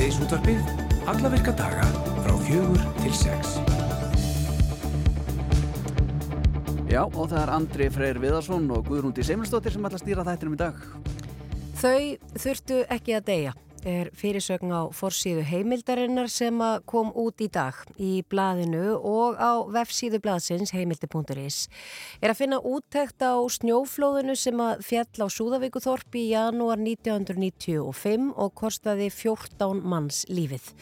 [0.00, 0.60] Síðdeisútvarpið,
[1.12, 1.82] alla virka daga
[2.24, 3.58] frá fjögur til sex.
[6.88, 10.56] Já, og það er Andri Freyr Viðarsson og Guðrúndi Seimilsdóttir sem ætla að stýra þættinum
[10.56, 10.80] í dag.
[11.82, 12.00] Þau
[12.32, 13.52] þurftu ekki að deyja
[13.86, 16.56] er fyrirsögn á forsíðu heimildarinnar sem
[16.90, 21.68] kom út í dag í blaðinu og á vefsíðu blaðsins heimildi.is
[22.20, 28.52] er að finna úttækt á snjóflóðinu sem að fjall á Súðavíkuþorp í janúar 1995 og
[28.54, 30.72] kostaði 14 manns lífið.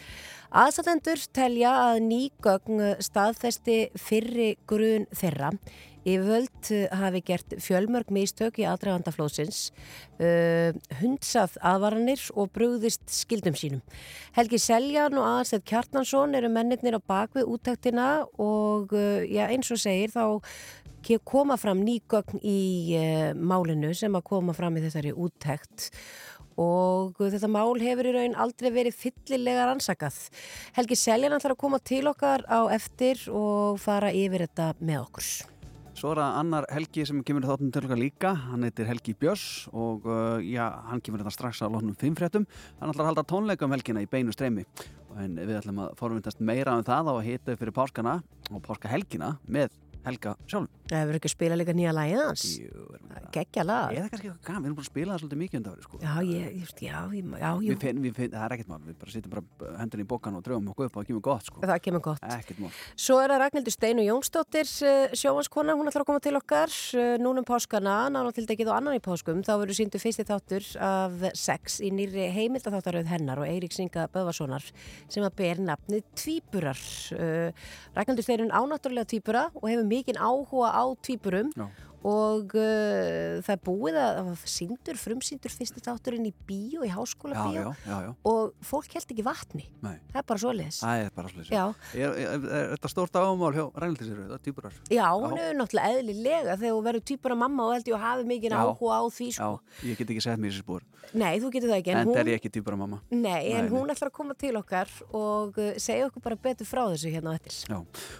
[0.48, 5.52] Aðsatendur telja að nýgögn staðfesti fyrri grun þeirra
[6.08, 9.68] Yfirvöld hafi gert fjölmörg mistök í aðdragandaflóðsins,
[10.22, 10.72] uh,
[11.02, 13.82] hundsað aðvaranir og brúðist skildum sínum.
[14.36, 18.08] Helgi Seljan og Aðarstedt Kjartansson eru mennirnir á bakvið útæktina
[18.40, 20.40] og uh, já, eins og segir þá
[21.24, 22.61] koma fram nýgögn í
[22.98, 25.90] uh, málinu sem að koma fram í þessari útækt
[26.58, 30.16] og þetta mál hefur í raun aldrei verið fyllilega rannsakað.
[30.74, 35.30] Helgi Seljan ætlar að koma til okkar á eftir og fara yfir þetta með okkur.
[35.98, 39.66] Svo er það annar Helgi sem kemur þáttum til okkar líka, hann heitir Helgi Björns
[39.74, 42.44] og uh, já, hann kemur þetta strax á lónum fimmfréttum.
[42.78, 44.62] Hann ætlar að halda tónleika um helgina í beinu streymi
[45.18, 48.20] en við ætlum að forvindast meira um það á að hita fyrir páskana
[48.52, 49.74] og páska helgina með
[50.09, 50.75] Helga sjálf.
[50.89, 52.42] Það hefur ekki spilað líka nýja lægið hans.
[53.34, 53.91] Gekkja lag.
[53.92, 55.98] Ég það kannski eitthvað gaman, við erum búin að spila það svolítið mikið undan sko.
[56.01, 56.45] Já, ég,
[56.81, 57.51] já, já, já.
[57.61, 59.42] Við finn, við finn, það er ekkert mál, við bara sittum bara
[59.83, 61.61] hendun í bókan og dröfum okkur upp og það kemur gott sko.
[61.61, 62.25] Það kemur gott.
[62.39, 62.73] Ekkert mál.
[62.97, 67.17] Svo er það Ragnhildur Steinu Jónsdóttir eh, sjóanskona, hún ætlar að koma til okkar eh,
[67.20, 71.20] núnum páskana, nána til degið og annan í páskum, þá verður síndu fyrsti þáttur af
[71.36, 74.64] sex í nýri heimildatháttaröð hennar og Eirík Singa Böðvarssonar
[75.12, 76.81] sem að ber nafnið Tvíburar.
[79.98, 81.50] Mikinn áhuga á tvíburum
[82.06, 86.92] og uh, það er búið að það var síndur, frumsíndur fyrstu þátturinn í bíó, í
[86.92, 87.73] háskóla bíó.
[88.28, 89.67] og fólk held ekki vatni.
[89.83, 89.96] Nei.
[90.12, 91.12] það er bara svo leiðis Það er
[91.98, 94.78] Er, er, er þetta stórt ámál hjá Rænaldisir, það er týpurar?
[94.92, 96.56] Já, hún er náttúrulega eðlilega.
[96.58, 99.48] Þegar þú verður týpura mamma og held ég að hafi mikið áhuga á því sko.
[99.48, 100.86] Já, ég get ekki sett mér í þessi spór
[101.17, 102.98] Nei, þú getur það ekki En, en það er ég ekki týpura mamma.
[103.08, 106.68] Nei, en Nei, hún ætlar að koma til okkar og uh, segja okkur bara betur
[106.68, 107.36] frá þessu hérna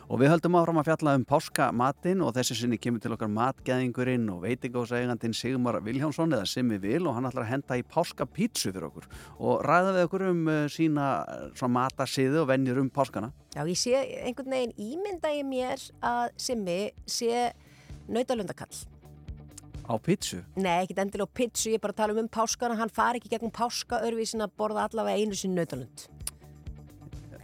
[0.08, 3.30] og við höldum áfram að fjalla um páskamatinn og þessi sinni kemur til okkar
[3.68, 8.72] matgeðingurinn og veitingásægandinn Sigmar Viljánsson eða Simmi Vil og hann ætlar að henda í páskapítsu
[8.72, 9.08] fyrir okkur
[9.38, 11.08] og ræða við okkur um uh, sína
[11.52, 13.92] uh, matasiðu og vennjur um páskana Já, ég sé
[14.24, 17.50] einhvern veginn ímynda ég mér að Simmi sé
[18.08, 18.86] nautalundakall
[19.88, 20.42] Á pítsu?
[20.56, 23.16] Nei, ekkert endilega á pítsu, ég er bara að tala um um páskana, hann far
[23.16, 26.04] ekki gegn páska örvísin að borða allavega einu sinni nautalund.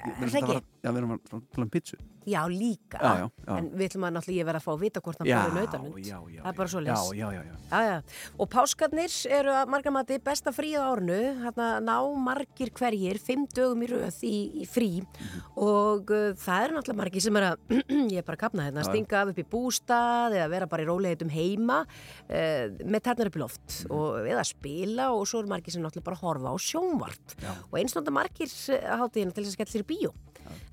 [0.05, 0.59] Er það ekki?
[0.85, 1.97] Já, við erum að tala um pítsu.
[2.27, 2.99] Já, líka.
[2.99, 3.59] Já, já, já.
[3.59, 5.99] En við ætlum að náttúrulega vera að fá að vita hvort hann fóði nautalund.
[5.99, 6.41] Já, já, já.
[6.43, 7.11] Það er bara svo les.
[7.15, 8.03] Já, já, já.
[8.39, 13.85] Og páskarnir eru að margamati besta fríð á árnu, hérna ná margir hverjir, fimm dögum
[13.85, 15.45] í rauð í, í frí mm -hmm.
[15.67, 17.57] og uh, það eru náttúrulega margir sem er að,
[18.15, 20.83] ég er bara að kapna hérna, að stinga af upp í bústað eða vera bara
[20.83, 23.97] í róleitum heima uh, með ternar upp í loft mm -hmm.
[23.97, 27.37] og eða spila og svo eru margir sem náttúrulega bara horfa á sjónvart
[27.71, 30.13] og einstaklega margir hátíðina til þess að skella sér í bíó.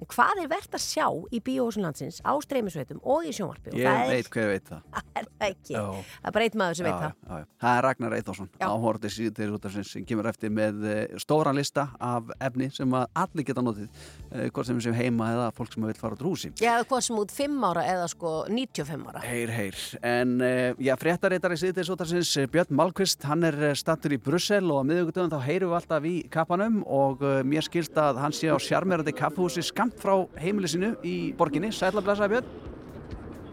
[0.01, 3.75] En hvað er verðt að sjá í bíóhúsun landsins á streymisveitum og í sjónvarpi?
[3.78, 4.88] Ég er, veit hver veit það.
[5.12, 5.73] Það er það ekki.
[5.75, 5.81] Já.
[5.91, 7.13] Það er bara eitt maður sem já, veit það.
[7.41, 11.57] Já, það er Ragnar Eithorsson, áhórið síður út af sem kemur eftir með eh, stóran
[11.59, 13.89] lista af efni sem allir geta notið,
[14.31, 16.51] eh, hvort sem sem heima eða fólk sem vil fara út rúsi.
[16.62, 19.23] Já, hvort sem út 5 ára eða sko 95 ára.
[19.28, 19.81] Heyr, heyr.
[20.01, 24.22] En eh, já, fréttareitar í síður út af sem Björn Malkvist, hann er stattur í
[24.22, 28.38] Brussel og á miðugutöðum þá heyrum við alltaf í kappanum og mér skilst að hann
[28.38, 31.72] sé á sjarmerandi kaffhúsi skamt frá heimilisinu í borginni.
[31.72, 32.46] Sætla blæsaði Björn.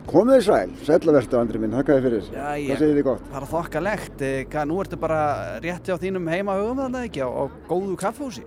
[0.08, 2.28] Komið sæl, sætlavertu Andri minn, þakka þið fyrir.
[2.32, 3.24] Já, Hvað segir þið gott?
[3.28, 4.22] Það er þokkalegt.
[4.48, 5.18] Hvað, nú ertu bara
[5.60, 8.44] rétti á þínum heimahögum þannig ekki á, á góðu kaffhúsi?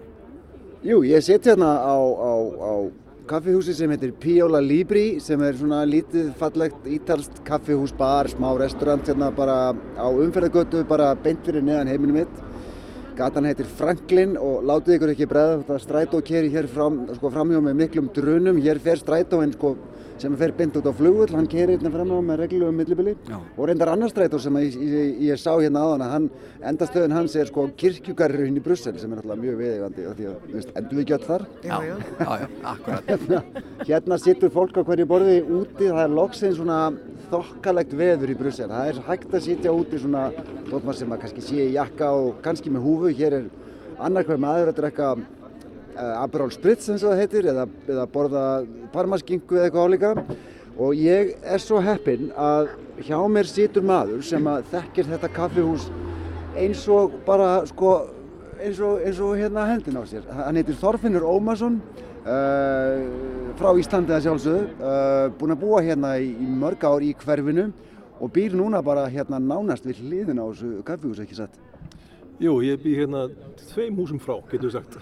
[0.81, 2.33] Jú, ég seti hérna á, á,
[2.65, 2.73] á
[3.29, 9.05] kaffihúsi sem heitir Piola Libri sem er svona lítið fallegt ítalst kaffihús, bar, smá restaurant
[9.05, 12.50] hérna bara á umferðagötu bara beint fyrir neðan heiminu mitt.
[13.17, 17.59] Gatan heitir Franklin og látið ykkur ekki bregða þetta strætó keri hér fram, sko, framhjá
[17.63, 18.59] með miklum drunum.
[18.63, 19.73] Hér fer strætóinn sko,
[20.21, 23.15] sem fer bynd út á flugull, hann keri hérna framhjá með reglum millibili.
[23.57, 26.27] Og reyndar annar strætó sem ég, ég, ég sá hérna áðan að hann,
[26.71, 30.57] endastöðun hans er sko kirkjugarurinn í Brussel sem er náttúrulega mjög viðegandi því að, þú
[30.57, 31.47] veist, endur við ekki öll þar?
[31.65, 33.11] Já, já, já, já akkurat.
[33.11, 33.41] Hérna,
[33.89, 36.79] hérna sittur fólk á hverju borði úti, það er loksinn svona
[37.31, 38.69] þokkalegt veður í Brussel.
[38.71, 40.29] Það er hægt að sitja úti svona,
[40.69, 43.13] þótt maður sem að kannski sé í jakka og kannski með húfu.
[43.17, 43.47] Hér er
[44.01, 45.13] annarkvæð maður að drekka
[45.95, 48.45] Aperol Spritz eins og það heitir eða, eða borða
[48.93, 50.13] parmaskingu eða eitthvað álíka.
[50.81, 52.71] Og ég er svo heppinn að
[53.05, 55.89] hjá mér situr maður sem að þekkir þetta kaffihús
[56.57, 57.91] eins og bara sko
[58.61, 60.25] eins og, eins og hérna hendin á sér.
[60.29, 61.79] Hann heitir Þorfinnur Ómarsson,
[62.21, 63.05] uh,
[63.59, 67.71] frá Íslandi að sjálfsögðu, uh, búinn að búa hérna í, í mörg ár í hverfinu
[68.21, 71.57] og býr núna bara hérna nánast við hliðin á þessu kaffihús, ekki satt?
[72.41, 73.27] Jú, ég bý hérna
[73.69, 74.95] tveim húsum frá, getur við sagt.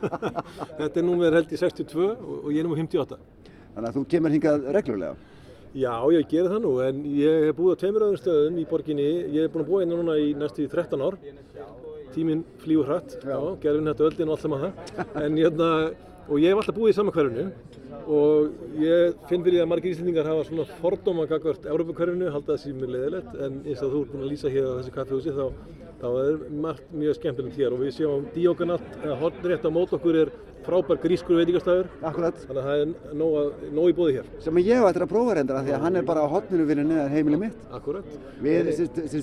[0.78, 3.18] Þetta er númer held í 62 og ég er númer 58.
[3.74, 5.16] Þannig að þú kemur hingað reglulega.
[5.74, 9.08] Já, ég gerir það nú, en ég hef búið á tveimur öðrum stöðum í borginni.
[9.34, 11.18] Ég hef búin að búa hérna núna í næstu 13 ár.
[12.14, 15.04] Tíminn flýgur hratt, já, gerfin þetta öldin og allt saman það.
[15.24, 15.68] En hérna,
[16.28, 17.50] og ég hef alltaf búið í sama hverfinu
[18.10, 22.78] og ég finn fyrir að margir íslendingar hafa svona fordóma gagvart Európa-hverfinu, halda það sér
[22.78, 25.44] mjög leðilegt, en eins og þú ert búin að lýsa hér á þessu kaffehúsi þá
[26.00, 28.86] þá er margt mjög skemmtilegt hér og við sjáum Díokanat,
[29.20, 30.32] hodnrétt á mót okkur er
[30.64, 32.40] frábær grískur veitingastæður Akkurat.
[32.44, 34.30] þannig að það er nóg, að, nóg í bóði hér.
[34.44, 36.82] Sem ég hef eftir að prófa reyndar því að hann er bara á hotninu við
[36.82, 37.62] neðan heimili mitt.
[37.76, 38.10] Akkurat.
[38.44, 38.70] Við,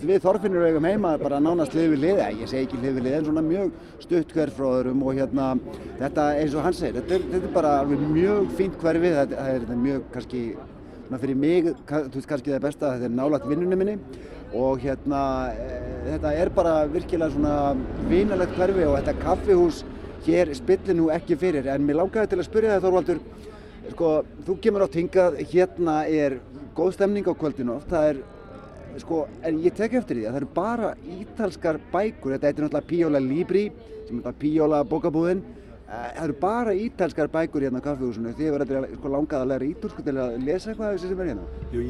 [0.10, 3.18] við Þorfinnur eigum heima bara nánast hlið við lið, ég segi ekki hlið við lið
[3.20, 3.76] en svona mjög
[4.06, 5.50] stutt hverf frá öðrum og hérna
[6.00, 10.10] þetta eins og hann segir, þetta þetta er bara mjög fínt hverfi, þetta er, mjög
[10.16, 10.42] kannski,
[11.14, 14.00] fyrir mig, kannski það besta þetta er nálægt vinnunum minni
[14.56, 15.22] og hérna
[15.52, 17.56] e, þetta er bara virkilega svona
[18.08, 19.84] vinalegt hverfi og þetta kaffihús
[20.28, 21.68] hér spillir nú ekki fyrir.
[21.72, 23.22] En mér langaði til að spyrja það Þorvaldur
[23.92, 24.14] sko,
[24.48, 26.40] þú kemur átt hingað hérna er
[26.78, 27.92] góð stemning á kvöldinu oft.
[27.92, 28.24] Það er,
[29.04, 32.36] sko, en ég tek eftir því að það eru bara ítalskar bækur.
[32.36, 33.68] Þetta heitir náttúrulega Píóla Libri
[34.08, 35.44] sem er Píóla bókabúðin.
[35.88, 38.36] Það eru bara ítalskar bækur hérna á kaffihúsinu.
[38.36, 41.12] Því að það er sko, langað að læra ítalsku til að lesa eitthvað af þessi
[41.14, 41.52] sem er hérna.
[41.72, 41.84] Jú,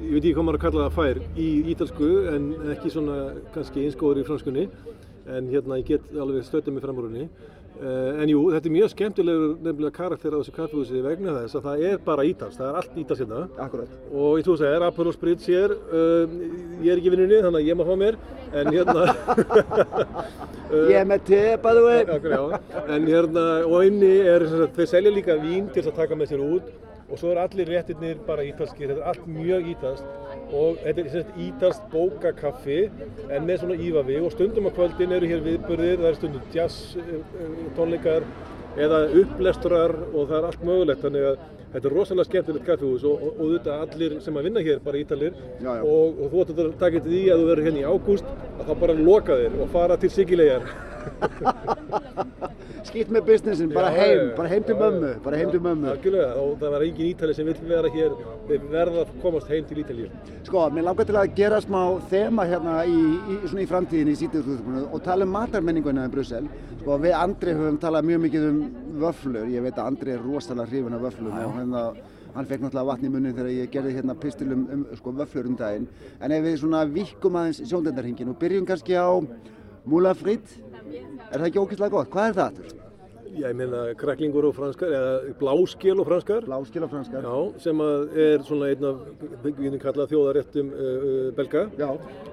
[0.00, 2.90] ég er ég veit ekki hvað maður að kalla það fær í ítalsku en ekki
[2.92, 3.16] svona
[3.54, 4.66] kannski einskóður í franskunni
[5.30, 8.74] en hérna ég get alveg stötta mig fram úr henni uh, en jú, þetta er
[8.78, 12.70] mjög skemmtilegur nefnilega karakter á þessu kaffehúsi vegna þess að það er bara ítals, það
[12.70, 13.44] er allt ítals hérna.
[13.66, 13.94] Akkurat.
[14.10, 16.36] og eins og þú segir, Aperol Spritz hér uh,
[16.80, 18.20] ég er ekki vinnunni þannig að ég má fá mér
[18.50, 19.08] en hérna
[20.90, 22.04] Ég er með te, by the way.
[22.94, 26.89] En hérna, og inni er þau selja líka vín til að taka með sér út
[27.10, 30.04] og svo er allir réttirnir bara ítalskir, þetta er allt mjög ítalst
[30.50, 32.80] og þetta er svona ítalst bókakaffi
[33.30, 36.96] en með svona ífavi og stundum á kvöldin eru hér viðbörðir, það er stundum jazz
[37.78, 38.26] tónleikar
[38.78, 41.02] eða upplesturar og það er allt mögulegt.
[41.04, 41.40] Þannig að
[41.72, 45.34] þetta er rosalega skemmtilegt kaffihús og, þetta allir sem að vinna hér bara ítalir.
[45.58, 45.82] Já, já.
[45.82, 48.30] Og, og þú ætti að taka þetta í að þú verður hérna í ágúst
[48.60, 50.70] að þá bara loka þér og fara til Sigilegar
[52.90, 55.88] Skýtt með businessin, bara heim, já, bara heim til mömmu, bara heim til mömmu.
[55.92, 58.14] Algjörlega, og það var engin Ítali sem vill vera hér,
[58.48, 60.08] þeir verða að komast heim til Ítalíu.
[60.46, 61.80] Sko, mér langar til að gera smá
[62.10, 63.02] þema hérna í,
[63.34, 66.48] í, svona í framtíðinni í sítiðurþúðspunni og tala um matarmenninguna í Brussel.
[66.80, 68.58] Sko, við Andri höfum talað mjög mikið um
[69.04, 71.84] vöflur, ég veit að Andri er rosalega hrifin af vöflum og hérna,
[72.34, 75.52] hann fekk náttúrulega vatn í munni þegar ég gerði hérna pistil um, um sko, vöflur
[75.52, 75.88] um daginn.
[76.18, 79.10] En ef við svona vikkum aðeins sjóndendarhingin og byrjum kannski á
[80.14, 80.60] Frites,
[81.30, 82.10] er það ekki ógeðslega gott?
[82.12, 82.78] Hvað er það aftur?
[83.30, 86.46] Já, ég meina kræklingur og franskar, eða bláskél og franskar.
[86.48, 87.26] Bláskél og franskar.
[87.28, 89.04] Já, sem er svona einn af,
[89.44, 91.62] við getum kallað þjóðaréttum uh, belga.
[91.78, 91.88] Já.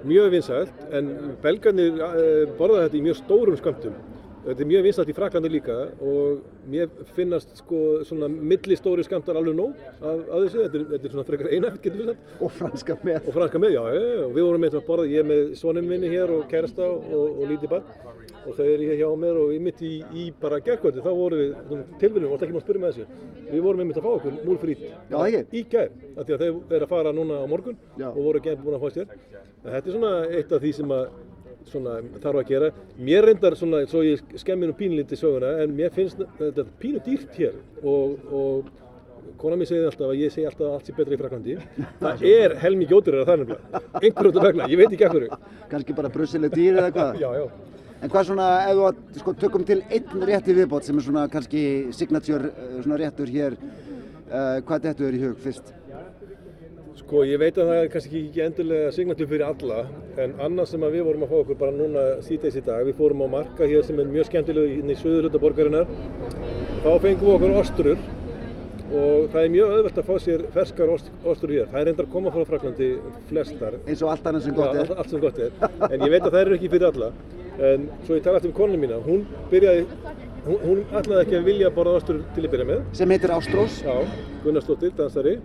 [0.09, 1.11] Mjög vinsælt, en
[1.43, 3.99] belgarnir uh, borða þetta í mjög stórum skamtum.
[4.47, 9.57] Þetta er mjög vinsælt í Fraklandi líka og mér finnast sko svona millistóri skamtar alveg
[9.57, 10.61] nóg af, af þessu.
[10.61, 12.29] Þetta er, þetta er svona frekar einægt, getur við sagt.
[12.39, 13.27] Og franska með.
[13.27, 14.21] Og franska með, já, já, já.
[14.23, 16.87] Og við vorum með þetta að borða, ég er með soninn minni hér og kærasta
[16.87, 18.15] og, og lítið barn
[18.47, 21.41] og þau eru hér hjá mér og ég mitt í, í bara gerðkvöldi, þá vorum
[21.41, 24.85] við tilvinnum, það ekki má spyrja með þessu, við vorum einmitt að fá okkur múlfrít
[25.51, 28.07] í gær, af því að þau eru að fara núna á morgun Já.
[28.13, 29.11] og voru ekki búin að fá sér.
[29.65, 31.09] Þetta er svona eitt af því sem að
[31.71, 32.71] svona, þarf að gera.
[32.97, 37.39] Mér reyndar svona, svo ég skemmir um pínlítið söguna, en mér finnst þetta pínu dýrt
[37.39, 38.75] hér og, og
[39.37, 41.55] Kona mér segði alltaf að ég segi alltaf að allt sé betra í Fraklandi.
[42.01, 43.81] Það er helmikið ódýrar að það nefnilega.
[44.01, 45.41] Einhverjum vegna, ég veit ekki þau.
[45.69, 47.19] Kanski bara Brussel er dýr eða hvað?
[47.21, 47.75] Já, já.
[47.97, 51.25] En hvað svona, ef þú að, sko, tökum til einn rétti viðbót sem er svona
[51.33, 51.61] kannski
[51.97, 55.71] signature uh, svona réttur hér, uh, hvað þetta er í hug fyrst?
[56.97, 59.83] Sko, ég veit að það er kannski ekki endilega signature fyrir alla,
[60.17, 63.21] en annars sem við vorum að fá okkur bara núna síðdeis í dag, við fórum
[63.21, 65.91] á marka hér sem er mjög skemmtileg inn í söðurluta borgarinnar,
[66.81, 68.01] þá fengum við okkur ostrur
[68.87, 71.67] og það er mjög auðvelt að fá sér ferskar ost, ostur hér.
[71.71, 72.87] Það er reyndar að koma frá Fraklandi
[73.27, 73.75] flestar.
[73.83, 74.87] Eins og allt annað sem gott er.
[74.87, 75.57] Já, allt sem gott er.
[75.89, 77.11] En ég veit að það eru ekki fyrir alla.
[77.67, 79.83] En svo ég tala eftir um konuna mína, hún byrjaði,
[80.47, 82.83] hún, hún ætlaði ekki að vilja borða ostur til að byrja með.
[83.01, 83.81] Sem heitir Ástrós.
[83.83, 83.97] Já,
[84.45, 85.35] Gunnarsdóttir, dansari.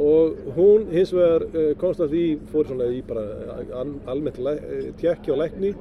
[0.00, 3.26] Og hún hins vegar uh, komst að því, fór svona í bara
[4.12, 4.40] almennt
[5.00, 5.74] tjekki á lækni.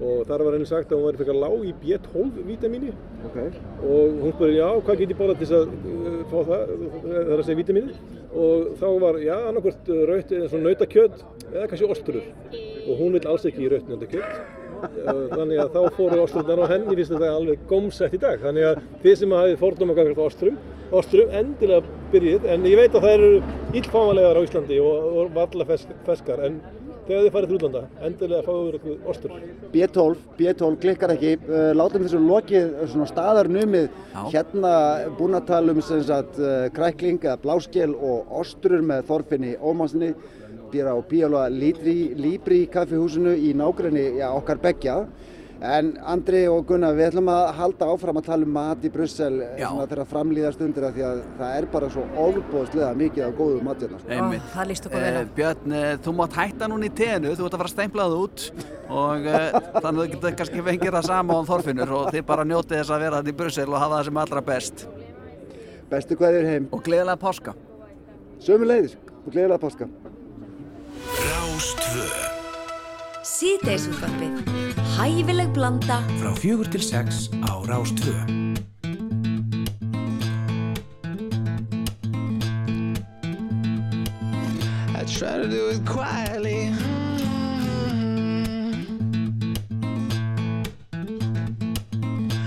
[0.00, 2.92] Og þar var henni sagt að hún væri fyrir lág í B12 vítamíni.
[3.30, 3.50] Okay.
[3.84, 7.18] og hún spurði já hvað get ég borðað til þess að uh, fá það, það
[7.20, 7.98] er að segja vítamíni
[8.30, 12.32] og þá var já annarkvært raut eða svona nautakjöt eða kannski ostrur.
[12.86, 17.14] Og hún vil alls ekki raut nautakjöt þannig að þá fóru ostrurnar og henni finnst
[17.14, 18.42] þetta alveg gómsætt í dag.
[18.44, 20.60] Þannig að þið sem hafið fordóma gafið ostrum,
[20.90, 23.32] ostrum endilega byrjið en ég veit að það eru
[23.80, 26.60] íllfámanlegar á Íslandi og, og valla feskar en
[27.10, 29.32] þegar þið farið til útlanda, endilega fáið ykkur ostur.
[29.72, 33.88] B12, B12 klikkar ekki, uh, látum þessu lokið svona staðarnumið,
[34.30, 34.74] hérna
[35.18, 40.12] búin að tala um sem sagt uh, krækling eða bláskel og osturur með þorfinni ómansinni,
[40.72, 45.02] býra á Bíóla Líbri kaffihúsinu í nákvæmni ja, okkar begja.
[45.60, 49.42] En Andri og Gunnar, við ætlum að halda áfram að tala um mat í Brussel
[49.58, 53.58] þegar framlýðast undir það því að það er bara svo ofbóðslega mikið af góðu.
[53.60, 53.98] Sko.
[54.08, 54.46] Einmitt.
[54.46, 55.20] Ó, það líst okkur vel á.
[55.20, 58.46] Eh, Björn, eh, þú mátt hætta núna í tenu, þú ert að fara steinblað út
[58.88, 62.46] og eh, þannig að þú getur kannski fengið það sama á þorfinur og þið bara
[62.48, 64.86] njótið þess að vera þetta í Brussel og hafa það sem allra best.
[65.92, 66.70] Bestu hverjur heim.
[66.72, 67.54] Og gleðilega páska.
[68.40, 69.90] Sömu leiðis og gleðilega páska.
[71.08, 72.08] Rástvö
[73.24, 74.44] Sýteisútvarfið
[74.98, 76.00] Hæfileg blanda.
[76.20, 78.12] Frá fjögur til sex á Rástvö
[85.00, 86.68] I try to do it quietly.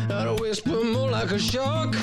[0.08, 1.96] Not a whisper, more like a shock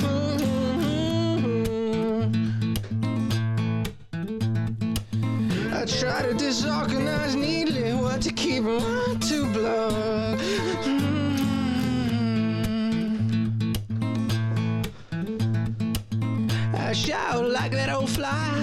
[5.99, 10.39] try to disorganize neatly what to keep and what to block.
[10.85, 11.31] Mm.
[16.73, 18.60] I shout like that old fly.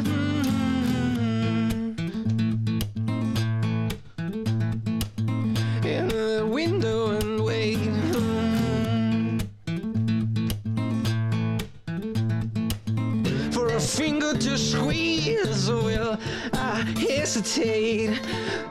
[17.39, 18.68] Hesitate?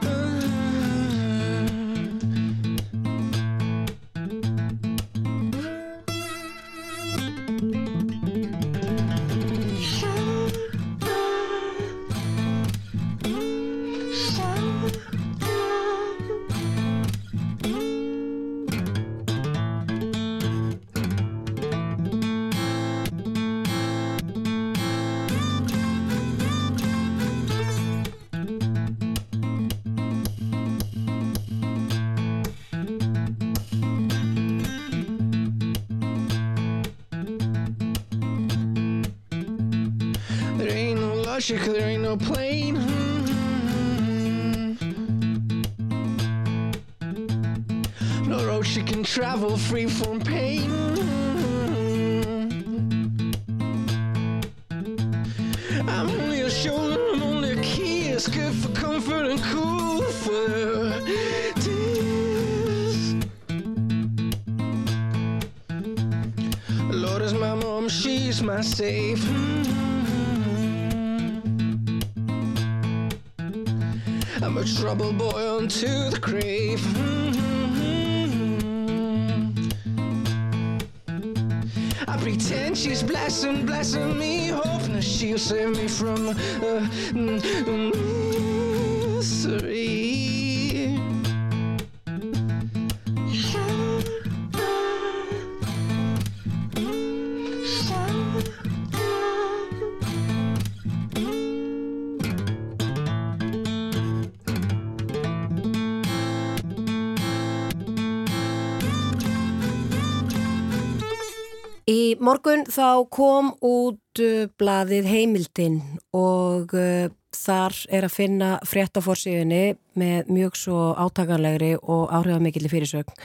[112.27, 115.77] Morgun þá kom út uh, blaðið heimildin
[116.15, 122.71] og uh, þar er að finna frétt á fórsíðunni með mjög svo átakanlegri og áhrifamikilli
[122.71, 123.15] fyrirsögn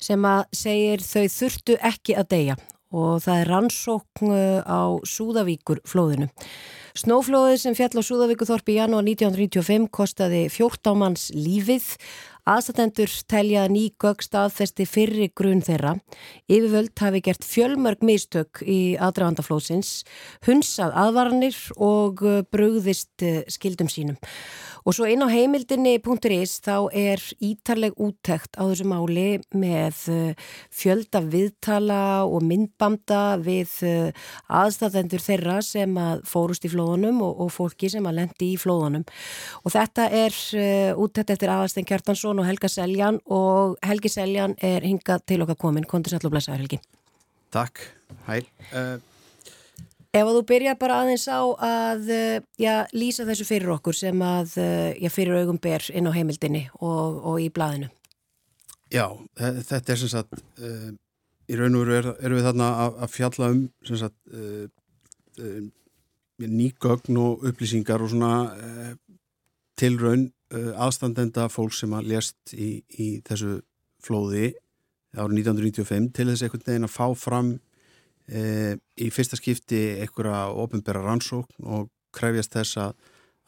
[0.00, 2.56] sem að segir þau þurftu ekki að deyja
[2.96, 6.30] og það er rannsókn uh, á Súðavíkur flóðinu.
[6.98, 11.92] Snóflóðið sem fjall á Súðavíkuþorpi í janúar 1995 kostaði 14 manns lífið
[12.50, 15.92] Aðstatendur telja ný gögg staðfesti fyrri grunn þeirra.
[16.50, 20.00] Yfirvöld hafi gert fjölmörg mistök í aðdragandaflóðsins,
[20.48, 23.22] hunsað aðvaranir og brugðist
[23.54, 24.18] skildum sínum.
[24.88, 30.00] Og svo inn á heimildinni.is þá er ítarleg úttekt á þessu máli með
[30.72, 33.76] fjölda viðtala og myndbanda við
[34.48, 39.04] aðstatendur þeirra sem að fórust í flóðunum og, og fólki sem að lendi í flóðunum.
[39.62, 40.40] Og þetta er
[40.96, 45.86] úttekt eftir aðasten Kjartansson og Helga Seljan og Helgi Seljan er hingað til okkar komin.
[45.88, 46.80] Kondur sætlu og blessaður Helgi.
[47.54, 47.82] Takk,
[48.26, 48.46] hæl.
[48.72, 48.98] Uh,
[50.10, 52.08] Ef að þú byrjar bara aðeins á að
[52.58, 54.56] já, lýsa þessu fyrir okkur sem að
[54.98, 57.86] já, fyrir augum ber inn á heimildinni og, og í blaðinu.
[58.90, 59.06] Já,
[59.38, 60.90] þetta er sem sagt uh,
[61.46, 65.62] í raun og veru erum er við þarna að, að fjalla um sem sagt uh,
[66.40, 68.32] nýgögn og upplýsingar og svona
[69.78, 73.60] tilraun aðstandenda fólk sem að lést í, í þessu
[74.02, 74.48] flóði
[75.14, 77.52] árið 1995 til þess einhvern veginn að fá fram
[78.30, 82.92] í fyrsta skipti einhverja ofinbæra rannsókn og krefjast þess að,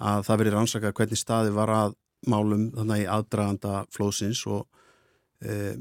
[0.02, 1.94] að það verið rannsaka hvernig staði var að
[2.30, 4.66] málum þannig aðdraganda flóðsins og
[5.42, 5.75] e,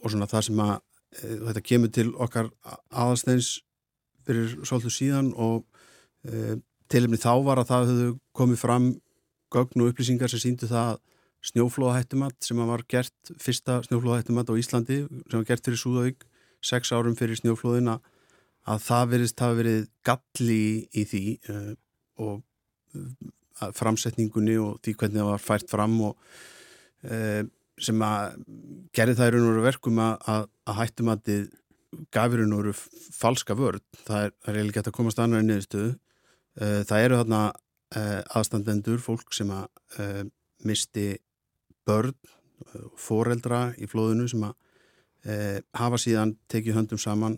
[0.00, 2.50] og svona það sem að e, þetta kemur til okkar
[2.90, 3.50] aðalsteins
[4.26, 5.66] fyrir svolítið síðan og
[6.24, 6.56] e,
[6.92, 8.88] tilumni þá var að það höfðu komið fram
[9.54, 10.98] gögn og upplýsingar sem síndu það
[11.46, 16.26] snjóflóðahættumat sem var gert fyrsta snjóflóðahættumat á Íslandi sem var gert fyrir Súðavík
[16.64, 18.00] sex árum fyrir snjóflóðina
[18.66, 21.74] að það verist hafa verið galli í, í því uh,
[22.24, 22.40] og
[22.96, 26.16] uh, framsetningunni og því hvernig það var fært fram og
[27.06, 27.44] uh,
[27.76, 28.40] sem að
[28.96, 31.46] gerði það í raun og veru verkum að, að, að hættum að þið
[32.16, 32.74] gafir raun og veru
[33.20, 35.94] falska vörð það er, eiginlega gett að komast annar í niðurstöðu.
[36.56, 37.40] Það eru þarna
[37.96, 39.66] aðstandendur, fólk sem að
[40.00, 40.22] uh,
[40.66, 41.16] misti
[41.86, 42.14] börn
[42.98, 44.54] foreldra í flóðinu sem að
[45.76, 47.34] hafa síðan tekið höndum saman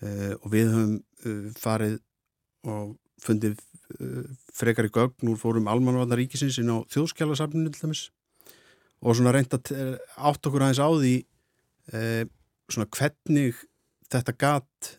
[0.00, 1.96] og við höfum farið
[2.64, 3.58] og fundið
[4.56, 8.04] frekar í gögn úr fórum almanvarnaríkisins inn á þjóðskjálasafninu til dæmis
[9.02, 11.14] og svona reynda átt okkur aðeins á því
[12.70, 13.60] svona hvernig
[14.10, 14.90] þetta gat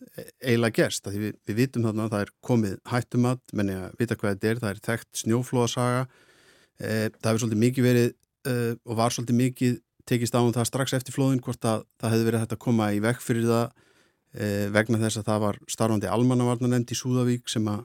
[0.42, 4.18] eiginlega gerst því við, við vitum þarna að það er komið hættumat, menni að vita
[4.18, 8.56] hvað þetta er það er þekkt snjóflóðasaga e, það hefur svolítið mikið verið e,
[8.88, 9.78] og var svolítið mikið
[10.08, 12.90] tekist á um það strax eftir flóðin hvort að það hefði verið hægt að koma
[12.92, 13.80] í vekk fyrir það
[14.72, 17.82] vegna þess að það var starfandi almannavarnanemnd í Súðavík sem að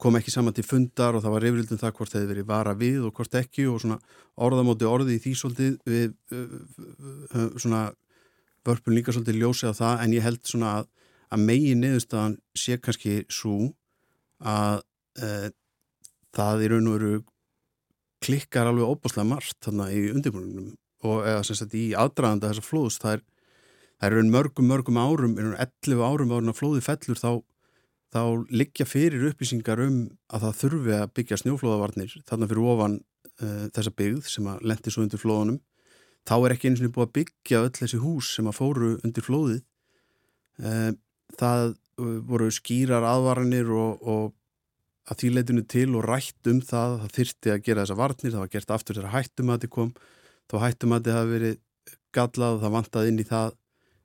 [0.00, 3.04] kom ekki saman til fundar og það var reyfrildum það hvort hefði verið vara við
[3.06, 3.98] og hvort ekki og svona
[4.42, 7.84] orðamóti orði í því svolítið við uh, svona
[8.66, 10.88] vörpun líka svolítið ljósið á það en ég held svona að,
[11.34, 13.72] að megin neðustan sé kannski svo
[14.40, 14.82] að
[15.20, 15.48] uh,
[16.34, 17.14] það í raun og veru
[18.24, 20.72] klikkar alveg óbúslega margt þarna í undirbúinum
[21.04, 22.96] og eða sem sagt í aðdraðanda þessa flóðs.
[23.02, 23.24] Það er,
[24.00, 27.30] það er raun mörgum mörgum árum, raun 11 árum árum að flóði fellur þá
[28.14, 29.96] þá liggja fyrir upplýsingar um
[30.30, 32.98] að það þurfi að byggja snjóflóðavarnir þarna fyrir ofan
[33.42, 35.58] uh, þessa byggð sem að lendi svo undir flóðunum
[36.28, 39.26] þá er ekki eins og búið að byggja öll þessi hús sem að fóru undir
[39.26, 39.60] flóðið.
[40.62, 40.90] Uh,
[41.40, 46.98] það uh, voru skýrar aðvaranir og, og að því leitinu til og rætt um það
[47.02, 49.94] það þyrti að gera þessa varnir, það var gert aftur þegar hættumati kom,
[50.48, 51.58] þá hættumati hafi verið
[52.14, 53.56] gallað, það vantaði inn í það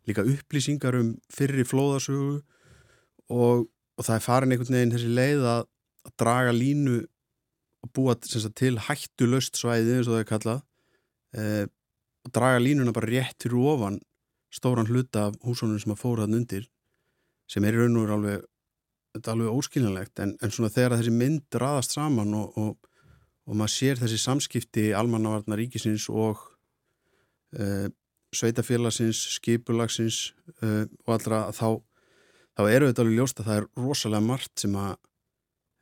[0.09, 2.39] líka upplýsingar um fyrri flóðasögu
[3.29, 3.67] og
[3.99, 5.65] og það er farin einhvern veginn þessi leið að,
[6.07, 6.99] að draga línu
[7.83, 10.61] og búa sagt, til hættu löst svæði eins og það er kallað
[12.25, 13.99] og draga línuna bara rétt fyrir ofan
[14.53, 16.69] stóran hluta af húsónum sem að fóra þann undir
[17.49, 18.45] sem er í raun og veru alveg,
[19.33, 20.19] alveg óskiljanlegt.
[20.21, 22.89] En, en svona þegar þessi mynd raðast saman og, og,
[23.49, 26.43] og maður sér þessi samskipti almannavarnar ríkisins og
[27.57, 27.87] eh,
[28.35, 30.19] sveitafélagsins, skipulagsins
[30.61, 31.79] eh, og allra þá
[32.59, 34.95] þá eru þetta alveg ljóst að það er rosalega margt sem að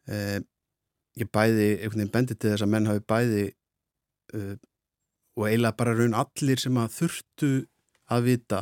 [0.06, 0.18] e,
[1.18, 4.42] ég bæði, einhvern veginn bendi til þess að menn hafi bæði e,
[5.38, 7.52] og eiginlega bara raun allir sem að þurftu
[8.14, 8.62] að vita,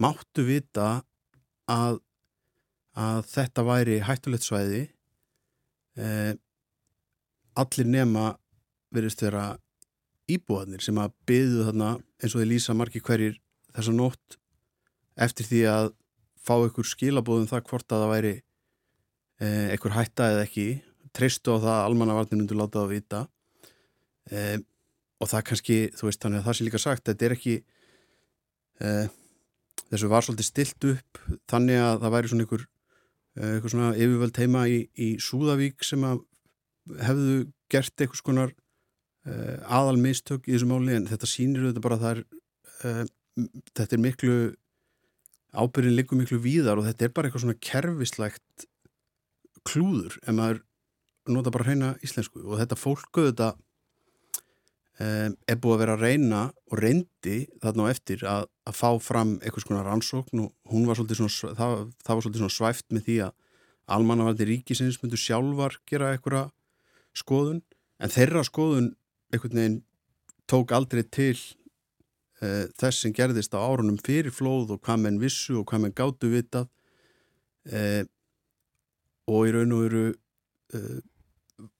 [0.00, 0.88] máttu vita
[1.68, 2.00] að,
[2.96, 4.82] að þetta væri hættulegt svæði
[5.98, 6.08] e,
[7.58, 8.30] allir nema
[8.94, 9.56] verist vera
[10.30, 13.38] íbúðanir sem að byðu þarna eins og þið lýsa margi hverjir
[13.76, 14.38] þessa nótt
[15.26, 15.92] eftir því að
[16.46, 20.66] fá ykkur skilabóðum það hvort að það væri eh, einhver hætta eða ekki
[21.16, 23.20] treystu á það að almannavarnir myndur láta það að vita.
[24.30, 24.56] Eh,
[25.20, 27.54] og það kannski, þú veist, þannig að það sé líka sagt þetta er ekki
[28.84, 29.06] eh,
[29.90, 32.66] þessu var svolítið stilt upp þannig að það væri svona ykkur
[33.36, 36.22] eitthvað svona yfirvöld heima í, í Súðavík sem að
[37.04, 37.34] hefðu
[37.72, 38.54] gert eitthvað skonar
[39.26, 40.94] aðal mistök í þessu máli.
[40.96, 43.10] En þetta sýnir þetta bara að það er
[43.76, 44.36] þetta er miklu
[45.56, 48.66] ábyrgin liggur miklu víðar og þetta er bara eitthvað svona kerfislegt
[49.66, 50.62] klúður en maður
[51.32, 52.44] nota bara hreina íslensku.
[52.44, 53.52] Og þetta fólkuðu þetta
[54.96, 59.34] er búið að vera að reyna og reyndi þarna á eftir að, að fá fram
[59.42, 63.04] eitthvað svona rannsókn og hún var svolítið svona, það, það var svolítið svona svæft með
[63.04, 63.34] því að
[63.96, 66.48] almannavaldi ríkisins myndu sjálfar gera eitthvað
[67.16, 67.60] skoðun.
[68.02, 68.90] En þeirra skoðun
[69.32, 69.78] einhvern veginn
[70.50, 71.36] tók aldrei til
[72.42, 75.96] uh, þess sem gerðist á árunum fyrir flóð og hvað menn vissu og hvað menn
[75.96, 76.68] gáttu vitað.
[77.66, 78.02] Uh,
[79.26, 80.98] og í raun og veru uh,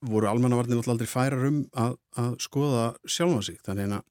[0.05, 4.05] voru almannavarnir alltaf aldrei færar um að, að skoða sjálfa sig þannig að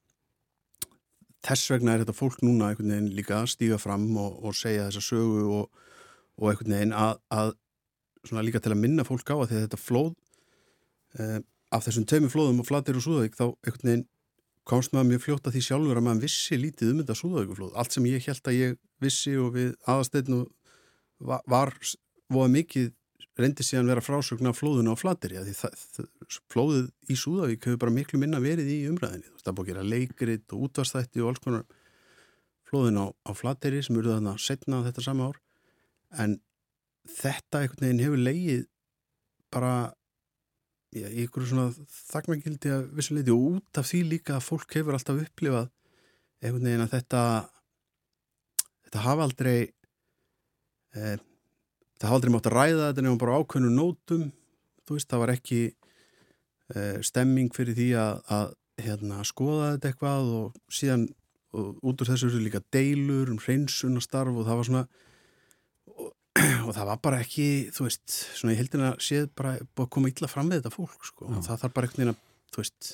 [1.46, 4.88] þess vegna er þetta fólk núna einhvern veginn líka að stíga fram og, og segja
[4.88, 5.84] þessa sögu og,
[6.40, 7.54] og einhvern veginn að, að
[8.42, 10.12] líka til að minna fólk á að þetta flóð
[11.20, 11.38] eh,
[11.70, 14.06] af þessum tveimur flóðum og flatir og súðavík þá einhvern veginn
[14.66, 17.74] komst maður mjög fljótt að því sjálfur að maður vissi lítið um þetta súðavíkuflóð.
[17.78, 20.40] Allt sem ég held að ég vissi og við aðastegnu
[21.22, 21.70] var, var
[22.32, 22.88] voða mikið
[23.36, 26.06] reyndi síðan vera frásögn af flóðuna á flateri því það, það,
[26.52, 30.54] flóðið í Súðavík hefur bara miklu minna verið í umræðinni það búin að gera leikrit
[30.56, 31.66] og útvastætti og alls konar
[32.66, 35.38] flóðin á, á flateri sem eru þarna setna þetta sama ár.
[36.18, 36.38] En
[37.06, 38.64] þetta einhvern veginn hefur leigið
[39.54, 39.74] bara
[40.96, 45.22] í ykkur svona þakmengildi að vissuleiti og út af því líka að fólk hefur alltaf
[45.22, 45.68] upplifað
[46.40, 47.22] einhvern veginn að þetta
[48.86, 49.56] þetta hafa aldrei
[50.96, 51.16] eh,
[51.96, 54.24] það hafði aldrei mátt að ræða þetta nefnum bara ákveðnu nótum.
[54.86, 58.50] Þú veist, það var ekki uh, stemming fyrir því að, að
[58.86, 61.08] hérna, skoða þetta eitthvað og síðan
[61.56, 64.84] og út úr þessu líka deilur um hreinsunastarf og það var svona
[65.94, 66.12] og,
[66.66, 68.06] og það var bara ekki þú veist,
[68.36, 71.28] svona í heldina séð bara að koma illa fram með þetta fólk sko.
[71.30, 72.90] og það þarf bara einhvern veginn að, þú veist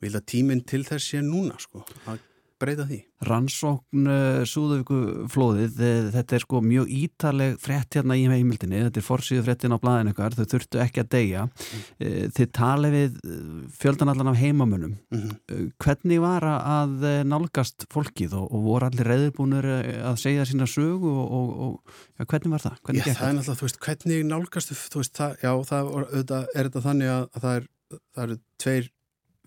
[0.00, 2.24] við held að tíminn til þess sé núna sko, að
[2.64, 2.98] breyta því?
[3.28, 4.98] Rannsókn uh, eh, Súðavíku
[5.32, 5.78] flóðið,
[6.14, 10.14] þetta er sko mjög ítaleg frett hérna í heimildinni, þetta er forsýðu frettin á blæðinu
[10.14, 11.44] ykkar, þau þurftu ekki að deyja.
[11.44, 12.32] Mm.
[12.36, 13.44] Þið talið við eh,
[13.82, 14.96] fjöldanallan af heimamönum.
[15.14, 15.70] Mm -hmm.
[15.84, 19.70] Hvernig var að nálgast fólkið og, og voru allir reyðbúnur
[20.10, 22.80] að segja sína sög og, og, og ja, hvernig var það?
[22.84, 26.68] Hvernig já, það er náttúrulega, þú veist, hvernig nálgastu, þú veist, það, já, það er,
[26.68, 27.66] þetta þannig að, að það, er,
[28.14, 28.90] það eru tveir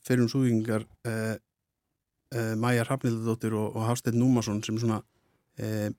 [0.07, 1.35] fyrir um súðingar eh,
[2.35, 5.89] uh, Maja Hrafnildadóttir og, og Hafstein Númason sem svona uh,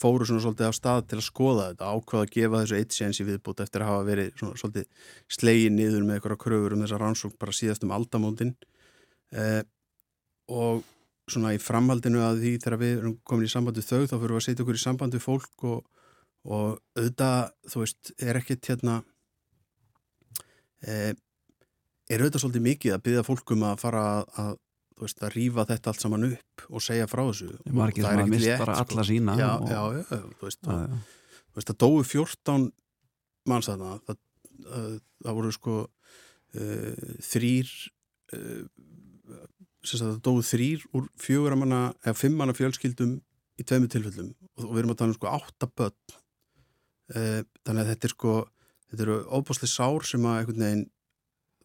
[0.00, 3.20] fóru svona svolítið af stað til að skoða þetta ákvaða að gefa þessu eitt séns
[3.20, 7.00] í viðbútt eftir að hafa verið svona svolítið slegið niður með eitthvað kröfur um þessa
[7.02, 8.54] rannsók bara síðast um aldamóndin
[9.36, 9.62] uh,
[10.50, 10.82] og
[11.30, 14.32] svona í framhaldinu að því þegar við erum komin í samband við þau þá fyrir
[14.32, 15.84] við að setja okkur í samband við fólk og,
[16.48, 16.64] og
[16.96, 18.96] auðvitað, þú veist, er ekkert hérna
[22.10, 24.04] er auðvitað svolítið mikið að byggja fólkum að fara
[24.40, 24.56] að
[25.06, 27.54] veist, að rýfa þetta allt saman upp og segja frá þessu.
[27.76, 29.70] Margir sem að mista bara alla sína Já, og...
[29.70, 30.98] já, já, þú veist já, já.
[31.50, 32.66] Þú veist, það dói 14
[33.50, 34.20] manns að það
[34.60, 37.72] það, voru sko uh, þrýr
[38.36, 38.62] uh,
[39.90, 43.18] það dói þrýr úr fjögur að manna, eða fimm manna fjölskyldum
[43.60, 44.32] í tveimu tilfellum.
[44.60, 46.16] Og við erum að tala um sko átta börn.
[47.10, 48.34] Uh, þannig að þetta er sko
[48.90, 50.88] þetta eru óbúslega sár sem að einhvern veginn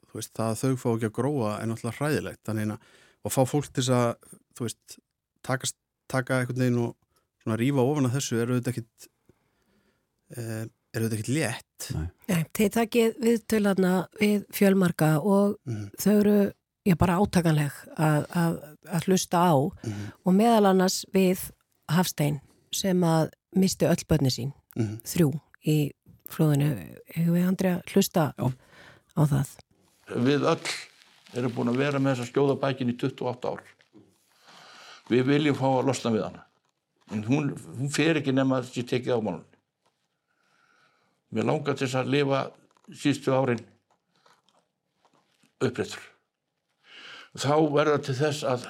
[0.06, 2.94] þú veist, það þau fá ekki að gróa er náttúrulega hræðilegt, þannig að
[3.26, 4.14] og fá fólk til að,
[4.58, 4.98] þú veist,
[5.46, 5.70] taka,
[6.12, 6.94] taka einhvern veginn og
[7.44, 9.08] svona rýfa ofan að þessu eru þetta ekkit
[10.36, 10.64] eh,
[10.96, 15.90] eru þetta ekkit létt Nei, Nei þeir takið við tölarna við fjölmarka og mm.
[16.02, 16.38] þau eru
[16.86, 18.58] já, bara átakanleg að, að,
[18.90, 20.06] að hlusta á mm.
[20.24, 21.50] og meðal annars við
[21.92, 22.40] Hafstein
[22.74, 24.98] sem að misti öll börni sín mm.
[25.08, 25.32] þrjú
[25.66, 25.78] í
[26.32, 26.72] flóðinu
[27.14, 28.50] hefur við andri að hlusta já.
[29.18, 29.56] á það
[30.26, 30.74] Við öll
[31.40, 33.64] erum búin að vera með þessa skjóðabækin í 28 ár.
[35.10, 36.46] Við viljum fá að losna við hana.
[37.14, 39.62] En hún, hún fer ekki nema að þessi tekið á málunni.
[41.36, 42.42] Mér langar til þess að lifa
[42.90, 43.64] síðustu árin
[45.60, 46.02] upprættur.
[47.36, 48.68] Þá verður til þess að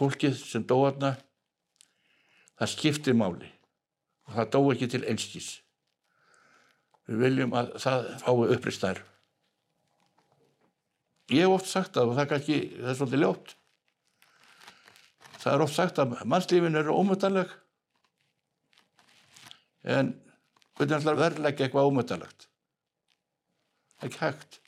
[0.00, 1.14] hólkið sem dóarna,
[2.58, 3.50] það skiptir máli.
[4.26, 5.50] Og það dó ekki til einskís.
[7.06, 9.02] Við viljum að það fái upprættstæður.
[11.32, 13.52] Ég hef oft sagt að, og það er ekki, það er svolítið ljótt,
[15.40, 17.54] það er oft sagt að mannslífin eru ómöndanleg,
[19.96, 20.12] en
[20.76, 22.48] hvernig ætlar verðleggja eitthvað ómöndalegt?
[24.02, 24.58] Ekki hægt.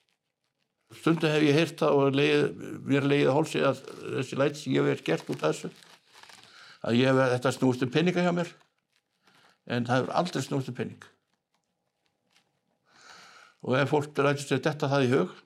[0.94, 2.42] Stundu hef ég heyrt það og leið,
[2.86, 3.80] mér leiðið hólsi að
[4.16, 5.70] þessi læt sem ég hef gert út af þessu,
[6.86, 8.52] að ég hef þetta snúst um peninga hjá mér,
[9.68, 11.08] en það hefur aldrei snúst um pening.
[13.64, 15.40] Og ef fólk rætist að detta það í hug,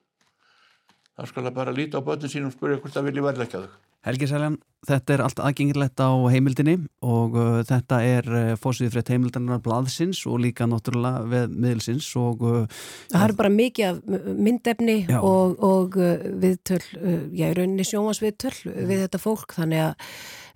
[1.19, 3.77] það skal það bara líta á börnum sínum og spyrja hvort það vilji verðleika þau.
[4.07, 9.11] Helgi Sæljan, þetta er allt aðgengilegt á heimildinni og uh, þetta er uh, fórsýðið frétt
[9.11, 12.45] heimildarinnar blaðsins og líka náttúrulega við miðilsins og...
[12.47, 15.19] Uh, það er bara mikið af myndefni já.
[15.19, 20.07] og, og uh, viðtöl, uh, já, rauninni sjónvarsviðtöl við þetta fólk þannig að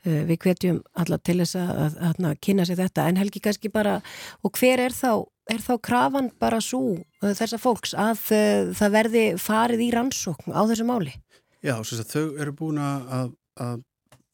[0.07, 3.43] uh, við hvetjum alla til þess að, að, að, að kynna sér þetta en Helgi
[3.43, 3.99] kannski bara,
[4.47, 8.95] og hver er þá er þá krafan bara svo uh, þessa fólks að uh, það
[8.97, 11.15] verði farið í rannsókn á þessu máli?
[11.63, 13.83] Já, þau eru búin að, að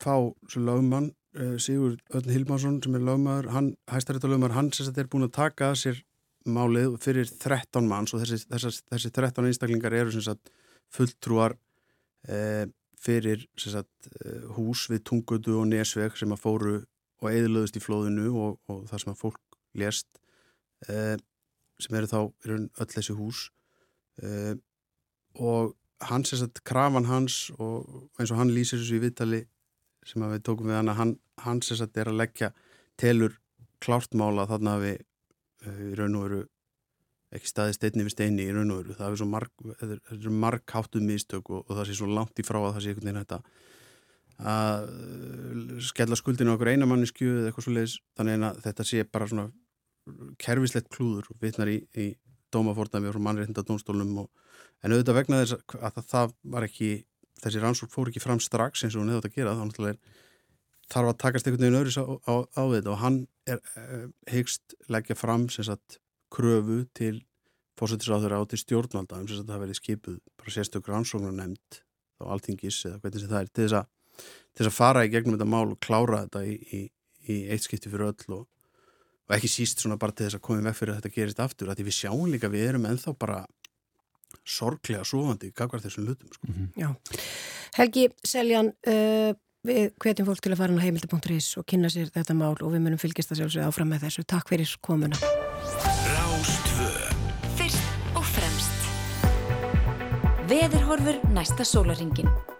[0.00, 0.14] fá
[0.56, 5.28] lögmann uh, Sigur Öllin Hilmarsson sem er lögmaður, hann, hæstarétta lögmaður, hann sem er búin
[5.28, 6.02] að taka sér
[6.48, 10.52] málið fyrir 13 manns og þessi, þessi, þessi 13 einstaklingar eru sagt
[10.94, 11.58] fulltrúar
[12.30, 12.64] eh,
[12.96, 14.08] fyrir sagt,
[14.56, 16.78] hús við tungutu og nesveg sem að fóru
[17.18, 20.08] og eðlöðust í flóðinu og, og það sem að fólk lést
[20.86, 23.48] sem eru þá öll þessi hús.
[24.22, 24.54] Uh,
[25.38, 25.74] og
[26.08, 29.40] hans er satt krafan hans og eins og hann lýsir þessu í viðtali
[30.06, 32.52] sem við tókum við hann að hans er satt er að leggja
[32.98, 33.36] telur
[33.82, 35.04] klártmála þarna að við
[35.68, 36.40] í raun og veru
[37.34, 38.96] ekki staði steinni við steini í raun og veru.
[38.96, 39.64] Það er svo marg,
[40.32, 43.10] marg háttuð mistök og, og það sé svo langt í frá að það sé einhvern
[43.10, 43.40] veginn þetta
[44.38, 49.48] að skella skuldinu okkur einamannisku eða eitthvað svo leiðis þannig að þetta sé bara svona
[50.40, 52.12] kerfislegt klúður og vitnar í, í
[52.54, 54.30] dómafórnami og mannreitnda dónstólum og,
[54.82, 56.90] en auðvitað vegna þess að það, það var ekki
[57.42, 60.00] þessi rannsók fór ekki fram strax eins og hún hefði þetta að gera þannig að
[60.88, 63.18] þarf að takast einhvern veginn öðris á, á, á þetta og hann
[63.48, 65.98] er uh, hyggst leggja fram sagt
[66.32, 67.20] kröfu til
[67.78, 71.80] fórsættisráður á til stjórnvalda um þess að það verði skipuð bara sérstökur ansóknar nefnd
[72.18, 75.12] á alþingis eða hvernig sem það er til þess að, til þess að fara í
[75.12, 76.80] gegnum þetta mál og klára þetta í, í,
[77.28, 78.46] í eitt skipti fyrir öll og,
[79.28, 81.70] og ekki síst svona bara til þess að komið með fyrir að þetta gerist aftur
[81.70, 83.42] að því við sjáum líka við erum enþá bara
[84.48, 86.48] sorglega sofandi kakvar þessum lutum sko.
[86.48, 86.68] mm -hmm.
[86.76, 86.88] Já,
[87.76, 89.32] Helgi Seljan uh,
[89.66, 92.80] við hvetjum fólk til að fara á heimildi.is og kynna sér þetta mál og við
[92.80, 94.24] munum fylgjast að sjálfsögja áfram með þessu.
[94.24, 95.16] Takk fyrir komuna
[100.48, 102.57] Veðurhorfur næsta sólaringin.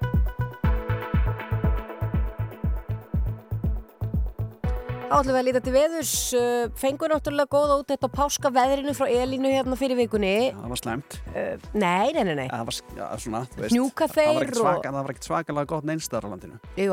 [5.08, 9.06] Átlum við að líta til veðurs, uh, fengur náttúrulega góða út þetta páska veðrinu frá
[9.08, 10.32] Elínu hérna fyrir vikunni.
[10.50, 11.16] Já, það var slæmt.
[11.32, 12.48] Uh, nei, nei, nei, nei.
[12.52, 13.76] Það var já, svona, þú veist.
[13.78, 14.82] Njúka þeir og...
[14.84, 16.60] Það var ekkert svakalega gott neinstar á landinu.
[16.76, 16.92] Jú,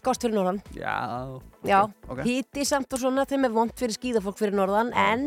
[0.00, 0.62] skást fyrir norðan.
[0.72, 0.96] Já,
[1.60, 2.24] Já, okay.
[2.24, 5.26] híti samt og svona þeim er vond fyrir skýðafólk fyrir norðan en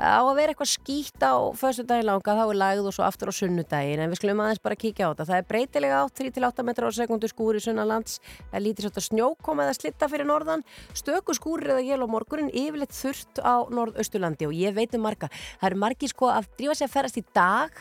[0.00, 3.28] á að vera eitthvað skýtt á fyrstu daginn langa þá er lagð og svo aftur
[3.28, 5.26] á sunnudaginn en við skulum aðeins bara kíkja á þetta.
[5.28, 8.16] Það er breytilega átt 3-8 metrar á sekundu skúri sunnalands,
[8.48, 10.64] það lítið svolítið snjókoma eða slitta fyrir norðan,
[10.96, 15.28] stöku skúri eða jél á morgunin, yfirleitt þurft á norðausturlandi og ég veit um marga.
[15.60, 17.76] Það eru margi sko að drífa sig að ferast í dag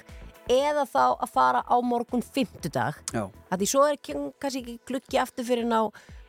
[0.51, 2.99] eða þá að fara á morgun fymtudag,
[3.47, 5.87] því svo er kannski ekki glukki aftur fyrir ná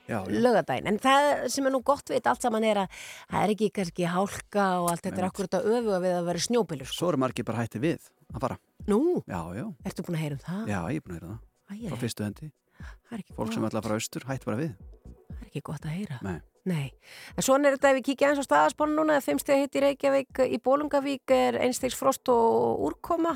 [0.08, 2.98] lögadaginn, en það sem er nú gott veit allt saman er að
[3.30, 6.28] það er ekki kannski hálka og allt þetta er akkurat að öfu að við að
[6.30, 6.98] vera snjópilur sko.
[7.00, 8.58] Svo eru margir bara hætti við að fara.
[8.90, 9.00] Nú?
[9.24, 9.66] Já, já.
[9.88, 10.64] Ertu búin að heyra um það?
[10.68, 11.44] Já, ég er búin að heyra það.
[11.64, 12.50] Æ, Frá fyrstu hendi.
[13.14, 13.54] Fólk gott.
[13.54, 14.74] sem ætla að fara austur hætti bara við.
[15.24, 16.18] Það er ekki gott að heyra.
[16.26, 16.94] Nei Nei,
[17.36, 19.80] en svona er þetta ef við kíkja eins á staðaspánu núna að fimmsteg hitt í
[19.84, 23.34] Reykjavík í Bólungavík er einstegs frost og úrkoma.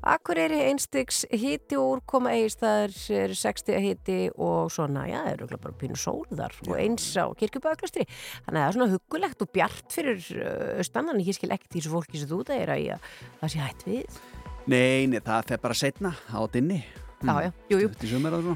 [0.00, 5.76] Akureyri einstegs hitti og úrkoma eigistæður er 60 hitti og svona, já, það eru bara
[5.82, 10.32] pínu sóðar og eins á kirkjubæklustri þannig að það er svona hugulegt og bjart fyrir
[10.80, 13.12] austannan, ég skil ekkert því sem fólki sem þú það er að
[13.42, 14.18] það sé hætt við.
[14.72, 16.80] Nei, það fer bara setna á dinni
[17.20, 17.88] Já, já, jú, jú.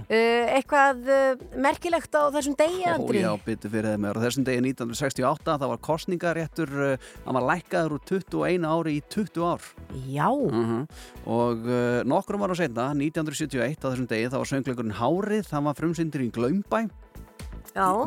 [0.08, 3.20] Uh, eitthvað uh, merkilegt á þessum degi, Andri?
[3.20, 4.20] Já, byttu fyrir það með.
[4.24, 9.44] Þessum degi 1968, það var kostningaréttur, uh, hann var lækkaður úr 21 ári í 20
[9.44, 9.68] ár.
[10.08, 10.30] Já.
[10.32, 10.86] -huh.
[11.28, 11.68] Og
[12.08, 16.32] nokkrum ára senna, 1971, á þessum degi, það var söngleikurinn Hárið, það var frumsyndir í
[16.32, 16.88] Glaumbæ.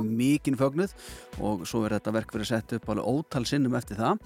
[0.04, 0.94] Mikinn fögnuð
[1.44, 4.22] og svo er þetta verk verið sett upp alveg ótal sinnum eftir það.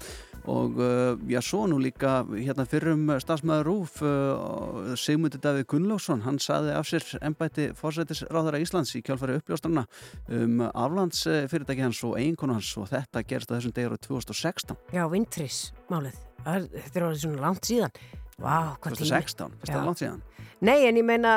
[0.50, 6.40] Og uh, já, svo nú líka hérna fyrrum stafsmæður Rúf uh, Sigmundi Davíð Gunnlásson hann
[6.42, 9.86] saði af sér ennbætti fórsættisráðara Íslands í kjálfæri uppljóstrana
[10.34, 14.76] um aflands fyrirtæki hans og eiginkonu hans og þetta gerst á þessum degur á 2016
[14.90, 16.18] Já, Vintris málið.
[16.42, 18.02] Þetta er alveg svona langt síðan.
[18.42, 20.22] Vá, 2016, þetta er langt síðan
[20.62, 21.32] Nei, en ég meina,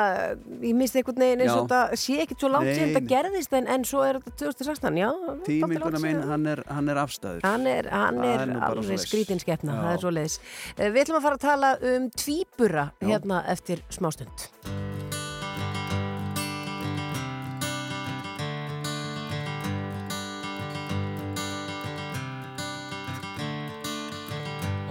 [0.62, 3.66] ég misti einhvern veginn eins og þetta sé ekkert svo langt síðan þetta gerðist en,
[3.74, 5.08] en svo er þetta 2016, já
[5.48, 7.42] Tíminguna minn, hann er, hann er afstæður.
[7.42, 10.38] Hann er, hann er, er alveg skrítinskeppna það er svo leiðis.
[10.78, 13.08] Við ætlum að fara að tala um tvíbura já.
[13.10, 14.46] hérna eftir smástund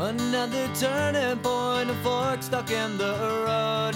[0.05, 3.15] Another turning point, a fork stuck in the
[3.47, 3.95] road.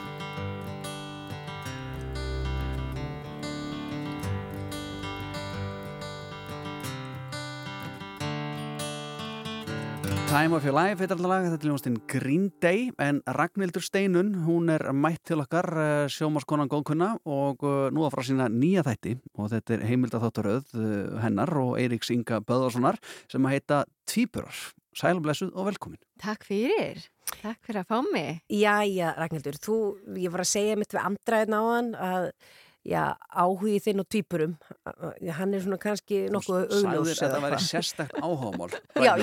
[10.31, 14.29] Time of your life heitir alltaf lag, þetta er ljónstinn Green Day en Ragnhildur Steinun,
[14.45, 18.85] hún er mætt til okkar, eh, sjómaskonan góðkunna og eh, nú að frá sína nýja
[18.87, 24.63] þætti og þetta er heimildatháttaröð eh, hennar og Eiríks Inga Böðarssonar sem að heita Tvíburar.
[24.95, 25.99] Sælblessuð og velkomin.
[26.23, 27.03] Takk fyrir.
[27.41, 28.39] Takk fyrir að fá mig.
[28.47, 29.81] Jæja, Ragnhildur, þú,
[30.15, 32.31] ég var að segja mitt við andræðin á hann að
[32.87, 34.53] já, áhugið þinn og tvípurum
[35.37, 37.67] hann er svona kannski nokkuð Sæðir augljós að það væri hvað.
[37.67, 38.71] sérstakt áhámál.
[39.05, 39.13] Já,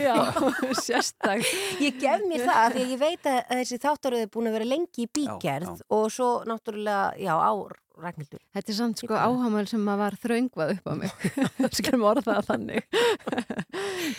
[0.00, 0.16] Já,
[0.86, 1.44] sérstak.
[1.82, 4.56] Ég gef mér það af því að ég veit að þessi þáttaröð er búin að
[4.58, 5.86] vera lengi í bígerð Já, já.
[5.98, 7.52] og svo náttúrulega, já, á
[8.00, 8.40] Ragnhildur.
[8.56, 11.10] Þetta er samt sko áhamæl sem að var þröngvað upp á mig.
[11.76, 12.86] Skulum orða það þannig.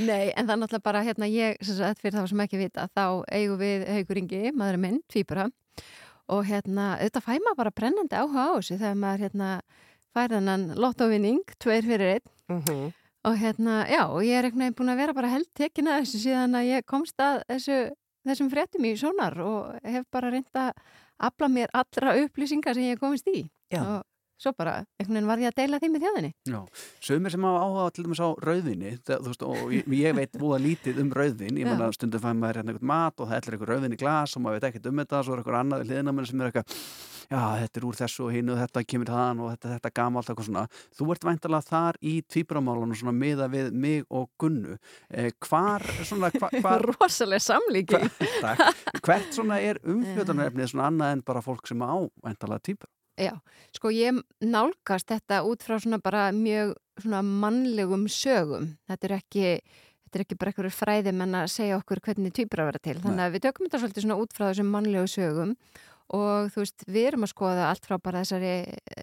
[0.05, 2.85] Nei, en það er náttúrulega bara hérna ég, sem sagt, fyrir það sem ekki vita,
[2.93, 5.47] þá eigum við Haugur Ingi, maðurinn minn, tvíbura
[6.31, 9.51] og hérna, auðvitað fæ maður bara brennandi áhuga á þessu þegar maður hérna
[10.11, 12.27] fær þennan lottovinning, tveir fyrir einn.
[12.51, 12.89] Mm
[13.23, 15.99] og hérna, já, og ég er einhvern veginn búin að vera bara held tekin að
[16.01, 17.75] þessu síðan að ég komst að þessu,
[18.25, 20.71] þessum fréttum í sónar og hef bara reynd að
[21.21, 23.43] afla mér allra upplýsingar sem ég komist í.
[23.71, 23.81] Já.
[23.85, 24.10] og
[24.41, 26.31] svo bara, einhvern veginn var ég að deila því með þjóðinni.
[26.49, 26.59] Já,
[27.07, 30.41] sögumir sem hafa áhuga til dæmis á rauðvinni það, þú veist, og ég, ég veit
[30.41, 31.71] búða lítið um rauðvin ég Já.
[31.71, 34.45] manna stundum fæ maður hérna eitthvað mat og það ætlir eitthvað rauðvin í glas og
[34.45, 36.77] maður veit ekkert um þetta svo er eitthvað annað hliðina menn sem er eitthvað
[37.31, 40.47] já, þetta er úr þessu og hinu þetta kemur þaðan og þetta, þetta gamalt eitthvað
[40.49, 40.63] svona.
[40.97, 44.77] Þú ert væntalega þar í tvíburamálunum svona miða við mig og Gunnu.
[45.09, 48.01] Eh, hvar, svona, hva, hvar rosalega samlíki
[49.05, 53.35] hvert svona er umfjöldunarefnið svona annað en bara fólk sem á væntalega tvíbur Já,
[53.75, 58.75] sko ég nálgast þetta út frá svona bara mjög svona mannlegum sögum.
[58.89, 59.45] Þetta er ekki,
[60.05, 62.97] þetta er ekki bara einhverju fræðim en að segja okkur hvernig týpur að vera til.
[63.03, 65.55] Þannig að við tökum þetta svolítið svona út frá þessum mannlegu sögum
[66.11, 68.55] og þú veist, við erum að skoða allt frá bara þessari,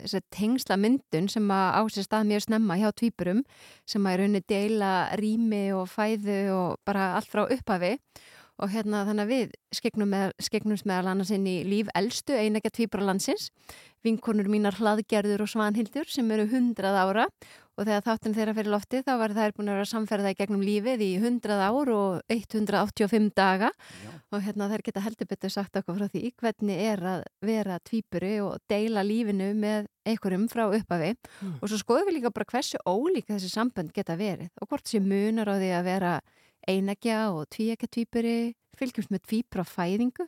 [0.03, 3.45] þessari tengsla myndun sem að á sér stað mjög snemma hjá týpurum
[3.89, 4.91] sem að í rauninni deila
[5.21, 7.95] rými og fæðu og bara allt frá upphafi
[8.59, 12.75] og hérna þannig að við skegnum með, skegnumst meðal annars inn í líf elstu einægja
[12.75, 13.49] tvíbra landsins
[14.07, 17.25] vinkonur mínar hlaðgerður og svanhildur sem eru hundrað ára
[17.79, 20.63] og þegar þáttum þeirra fyrir lofti þá var þær búin að vera samferða í gegnum
[20.67, 24.11] lífið í 100 ár og 185 daga Já.
[24.35, 28.33] og hérna þær geta heldur betur sagt okkur frá því hvernig er að vera tvíburi
[28.43, 31.55] og deila lífinu með einhverjum frá upphafi Mm.
[31.63, 34.99] og svo skoðum við líka bara hversu ólíka þessi sambönd geta verið og hvort sé
[34.99, 36.13] munar á því að vera
[36.67, 40.27] einægja og tvíækja tvíburi fylgjumst með tvíbra fæðingu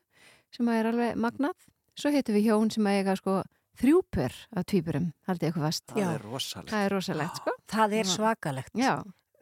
[0.55, 1.57] sem að er alveg magnað
[1.99, 3.41] svo heitum við hjón sem að eiga sko
[3.79, 6.11] þrjúpur af tvíburum, haldið ykkur fast það Já.
[6.17, 8.11] er rosalegt það er rosalegt sko Það er Já.
[8.17, 8.73] svakalegt.
[8.75, 8.95] já,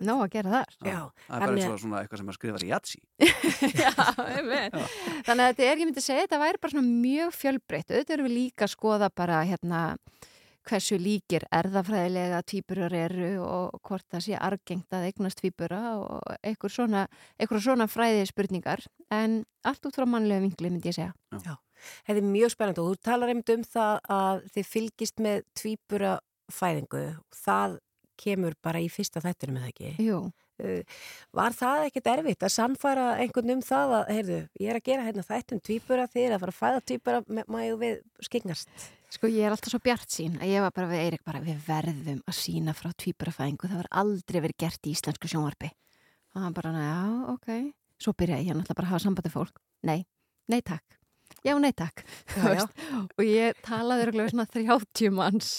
[0.04, 2.36] ná að gera þar Já, það er bara eins að- og svona eitthvað sem að
[2.38, 3.00] skrifa í Jatsi
[3.82, 3.92] Já.
[5.24, 7.90] Þannig að þetta er, ég myndi segja, þetta væri bara svona mjög fjölbreytt.
[7.90, 9.82] Auðvitað erum við líka að skoða bara hérna
[10.68, 16.68] hversu líkir erðafræðilega tvíburar eru og hvort það sé argengt að eignast tvíbura og einhver
[16.74, 17.06] svona,
[17.48, 21.56] svona fræði spurningar en allt út frá mannlega vinkli myndi ég segja.
[22.06, 26.16] Þetta er mjög spennandi og þú talar einmitt um það að þið fylgist með tvíbura
[26.52, 27.04] fæðingu.
[27.44, 27.78] Það
[28.18, 29.94] kemur bara í fyrsta þættinu með það ekki.
[30.08, 30.20] Jú,
[30.58, 30.82] Uh,
[31.38, 35.04] Var það ekkert erfitt að sannfæra einhvern um það að, heyrðu, ég er að gera
[35.06, 38.72] hérna þættum tvíbura, þið er að fara að fæða tvíbura, maður við skingast.
[39.14, 41.62] sko ég er alltaf svo bjart sín að ég var bara við Eirik bara við
[41.62, 45.70] verðum að sína frá tvíburafæðingu, það var aldrei verið gert í íslensku sjónvarpi
[46.34, 46.98] og hann bara, já,
[47.32, 47.48] ok
[48.02, 50.02] svo byrjaði ég náttúrulega bara að hafa sambandi fólk nei,
[50.50, 50.98] nei takk
[51.46, 52.02] já, nei takk.
[52.36, 52.64] Já, já.
[53.18, 55.50] og ég talaði svona 30 manns.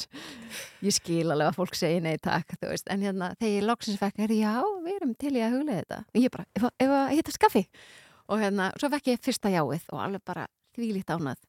[0.84, 4.20] Ég skil alveg að fólk segi nei takk veist, en hérna þegar ég loksins fekk
[4.26, 4.54] er já,
[4.86, 6.00] við erum til í að huglega þetta.
[6.14, 7.64] Og ég bara, ef, að- ef að hitta skaffi
[8.30, 11.40] og hérna, svo fekk ég fyrsta jáið og alveg bara þvílíkt ánað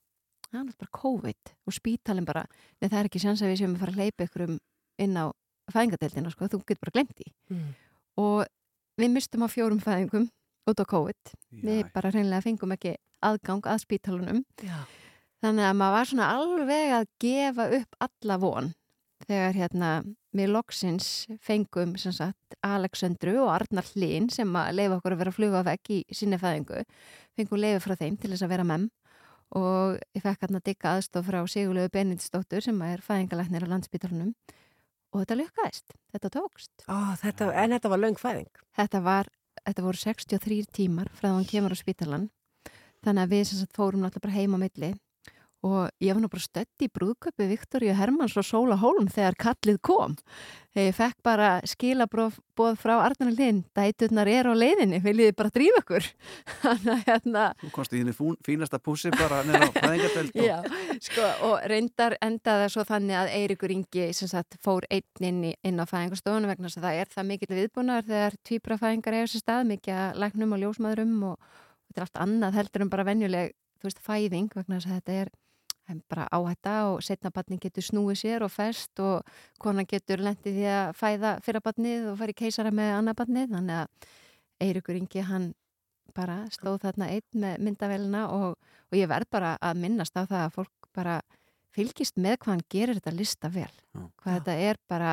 [0.50, 2.40] það er bara COVID og spítalinn bara
[2.80, 4.56] nei það er ekki sjans að við séum að fara að leipa ykkur um
[4.98, 5.24] inn á
[5.70, 7.28] fæðingadeildina sko, þú getur bara glemt því.
[7.54, 7.68] Mm.
[8.18, 8.40] og
[8.98, 10.26] við mistum á fjórum fæðingum
[10.70, 11.30] út á COVID.
[11.62, 11.90] Við Já.
[11.94, 14.78] bara hreinlega fengum ekki aðgang að spítalunum Já.
[15.44, 18.72] þannig að maður var svona alveg að gefa upp alla von
[19.26, 19.90] þegar hérna
[20.36, 21.10] við loksins
[21.42, 25.62] fengum sem sagt Alexandru og Arnar Hlín sem að leifa okkur að vera að fluga
[25.66, 26.84] vegg í sinni fæðingu.
[27.38, 28.88] Fengum leifi frá þeim til þess að vera mem.
[29.58, 34.34] Og ég fekk hérna digga aðstof frá Sigurlegu Benindisdóttur sem er fæðingalæknir á landsbítalunum
[35.10, 36.70] og þetta lukkaðist, þetta tókst.
[36.86, 38.50] Ó, þetta, en þetta var löng fæðing.
[38.78, 39.30] þetta var,
[39.64, 42.28] þetta voru 63 tímar frá að hann kemur á spítalan
[43.04, 44.92] þannig að við sem sagt fórum náttúrulega bara heim á milli.
[45.60, 49.76] Og ég var nú bara stödd í brúðköpi Viktoríu Hermanns og Sóla Hólm þegar kallið
[49.84, 50.14] kom.
[50.72, 52.38] Ég fekk bara skilabóð
[52.80, 56.08] frá Arnar Lind dæturnar er á leiðinni, viljiði bara drífa ykkur?
[56.62, 61.28] Þannig að hérna Þú komst í fún- fínasta pússi bara neður á fæðingateld og sko,
[61.50, 65.84] og reyndar endaði svo þannig að Eirikur Ingi sagt, fór einn inn, í, inn á
[65.84, 70.00] fæðingarstofunum vegna þess að það er það mikill viðbúnaður þegar tvíbrafæðingar eiga sér stað, mikið
[70.06, 71.58] að læknum og ljósmaðurum og
[71.90, 75.32] þetta er allt annað heldur en bara venjuleg, veist, fæðing vegna þess að þetta er
[76.06, 79.26] bara áhætta og setna batning getur snúið sér og fest og
[79.58, 83.56] konan getur lendið því að fæða fyrra batnið og fara í keisara með annað batnið
[83.56, 84.12] þannig að
[84.60, 85.48] Eirikur Ingi hann
[86.14, 88.56] bara stóð þarna einn með myndavélina og,
[88.90, 91.20] og ég verð bara að minnast á það að fólk bara
[91.74, 94.02] fylgist með hvað hann gerir þetta lista vel Já.
[94.22, 95.12] hvað þetta er bara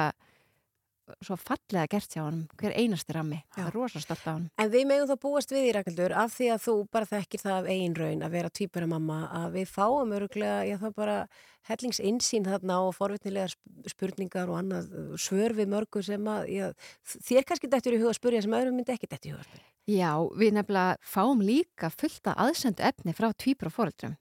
[1.23, 4.71] svo fallega gert hjá hann hver einasti rammi, það er rosa stolt á hann En
[4.73, 7.69] við megum þá búast við í Ragnhildur af því að þú bara þekkir það af
[7.71, 11.17] eigin raun að vera týpura mamma að við fáum öruglega, já það bara
[11.67, 16.69] hellings insýn þarna og forvitnilegar sp- spurningar og annað svör við mörgu sem að, já,
[17.27, 19.49] þér kannski dættur í huga að spurja sem öðrum myndi ekki dættur í huga að
[19.49, 19.67] spurja.
[19.87, 24.15] Já, við nefnilega fáum líka fullt að aðsendu efni frá tvíbra fóreldrum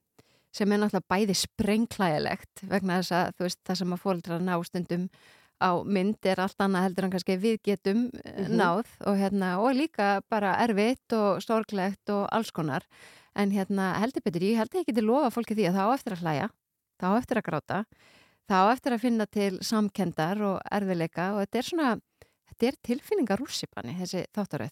[0.56, 4.54] sem er náttúrulega bæði sprengklægilegt vegna þess að þú veist það sem að fóreldra ná
[4.64, 5.08] stundum
[5.60, 8.56] á mynd er allt annað heldur en kannski við getum mm Mhm.
[8.60, 12.82] náð og, hérna, og líka bara erfitt og sorglegt og alls konar.
[13.34, 15.94] En hérna heldur betur, ég held að ég geti lofa fólki því að það á
[15.96, 16.48] eftir að hlæja,
[17.00, 17.84] það á eftir að gráta
[18.48, 22.00] það á eftir að finna til samkendar og erfileika og þetta er svona
[22.46, 24.70] þetta er tilfinningar rússipanni þessi þáttaröð.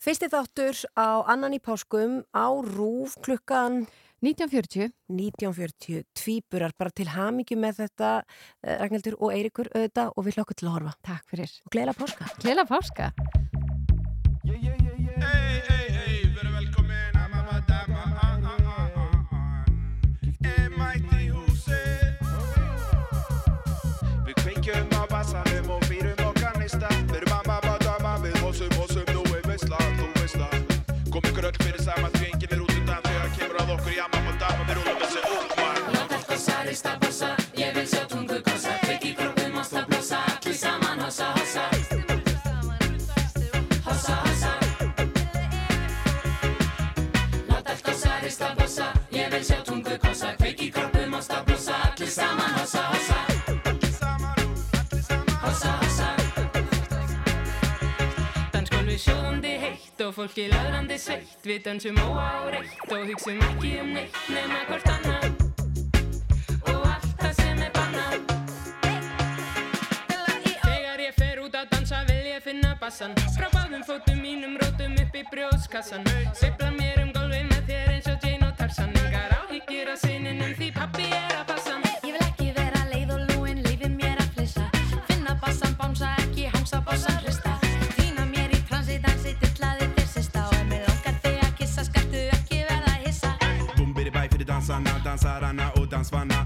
[0.00, 3.86] Fyrsti þáttur á annan í páskum á rúf klukkan
[4.24, 10.38] 1940 1940 tvíburar bara til hamingju með þetta eh, Ragnhildur og Eirikur auðvitað og við
[10.38, 10.96] hlokkum til að horfa.
[11.10, 11.58] Takk fyrir.
[11.66, 12.32] Og gleðilega páska.
[12.40, 13.12] Gleðilega páska.
[36.66, 40.98] Gossa, rista bossa, ég vil sjá tungu gossa Kveik í kroppum, ásta blossa, allir saman
[40.98, 41.62] hossa, hossa.
[43.84, 44.50] Hossa, hossa.
[47.46, 51.78] Láta allt gossa, rista bossa, ég vil sjá tungu gossa Kveik í kroppum, ásta blossa,
[51.86, 53.18] allir saman hossa, hossa.
[55.46, 56.08] Hossa, hossa.
[58.52, 61.38] Dansgólfi sjóðandi heitt og fólki laðrandi sveitt.
[61.46, 65.45] Við dansum óáreitt og hugsum ekki um neitt nema hvort og allt
[67.20, 68.14] það sem er bannað.
[70.66, 73.14] Þegar ég fer út að dansa vil ég finna bassan.
[73.36, 76.04] Frá báðum fótum mínum rótum upp í brjóðskassan
[76.36, 78.92] Sveifla mér um gólfi með þér eins og Jane og Tarzan.
[79.02, 81.76] Engar áhyggjur af sininum því pappi er að passa.
[82.06, 84.66] Ég vil ekki vera leið og lúin, leifið mér að flissa.
[85.10, 87.56] Finna bassan, bánsa ekki, hangsa bassan hrista
[87.96, 90.46] Týna mér í transi, dansi, dillaði þér sista.
[90.50, 93.34] Og ef mér langar þig að kissa, skaltu ekki verða hissa.
[93.76, 96.45] Bumbidi bæ fyrir dansarna, dansarana og dansvanna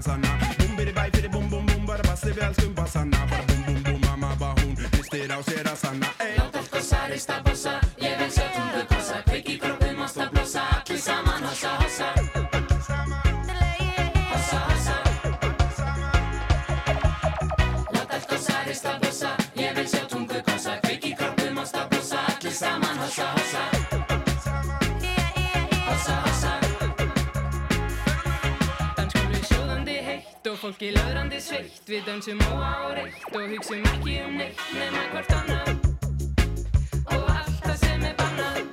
[0.00, 3.26] engin leið á stansana Bumbidi bæ fyrir bum bum bum, bara bassi við elskum bassana
[3.30, 6.36] Bara bum bum bum, mamma ba hún, listir á sér að sanna ey.
[6.38, 7.49] Láta allt gossa,
[30.80, 31.82] fólki laðrandi sveitt.
[31.88, 35.68] Við dansum óáreitt og hugsum ekki um neitt nema hvort annað.
[37.04, 38.69] Og allt það sem er bannað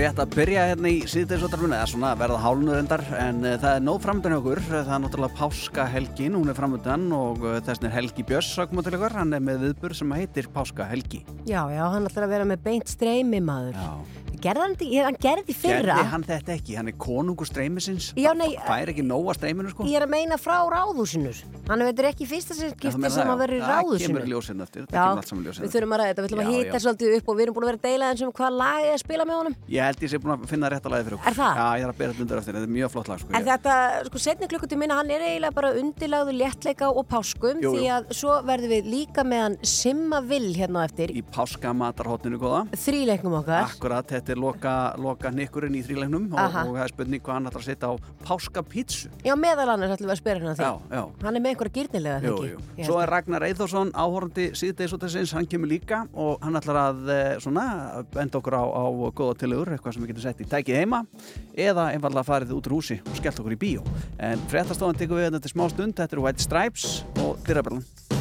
[0.00, 3.82] rétt að byrja hérna í síðdegisvotarfinu eða svona verða hálunur endar en uh, það er
[3.84, 4.60] nóg framöndan okkur.
[4.64, 8.86] Það er náttúrulega páskahelgin, hún er framöndan og uh, þessin er Helgi Björns að koma
[8.86, 11.20] til ykkur hann er með viðbur sem heitir Páskahelgi.
[11.44, 13.76] Já, já, hann ætlar að vera með beint streymi maður.
[14.40, 15.98] Gerði hann, hann gerði fyrra.
[15.98, 18.14] Gerði hann þetta ekki, hann er konungur streymisins.
[18.16, 19.84] Já, nei, fær ekki nóga streyminu sko.
[19.90, 20.62] Ég er að meina frá
[21.70, 21.78] ráðhúsinu.
[21.80, 23.66] Hann veitur ekki í fyrsta skipti sem að vera í já.
[23.70, 26.22] Það kemur ljósinn eftir, það Já, kemur allt saman ljósinn við þurfum að ræða þetta,
[26.22, 28.22] við ætlum að hýta svolítið upp og við erum búin að vera að deila eins
[28.26, 29.54] um hvað lag er að spila með honum.
[29.70, 31.54] Ég held ég sé búin að finna rétt að lagi fyrir okkur Er það?
[31.60, 33.30] Já, ég er að bera þetta undir eftir, þetta er mjög flott lag sko.
[33.38, 33.74] En þetta,
[34.10, 37.74] sko, setni klukkutíð minna, hann er eiginlega bara undirlagðu léttleika og páskum Jú, jú.
[37.76, 42.64] því að svo verðum við líka með hann Simma Vill hérna eftir Í páskamatarhóttinu góða
[42.74, 43.68] þríleiknum okkar.
[43.68, 47.50] Akkurat, þetta er loka, loka nikkurinn í þrílegnum og, og það er spurning hvað hann
[47.50, 47.94] ætlar að setja á
[48.26, 49.34] páskapítsu Já,
[51.60, 52.84] er einhverja gyrnilega, Jú, jú.
[52.86, 58.04] Svo er Ragnar Eithórsson, áhorandi síðdeisóttisins, hann kemur líka og hann ætlar að eh, svona,
[58.14, 58.84] benda okkur á, á
[59.16, 61.04] góða tilugur, eitthvað sem við getum sett í tækið heima
[61.54, 63.84] eða einfallega farið út úr húsi og skellt okkur í bíó.
[64.18, 66.88] En fréttastofan tekur við þetta til smá stund, þetta eru White Stripes
[67.24, 68.19] og Dyrraberlan.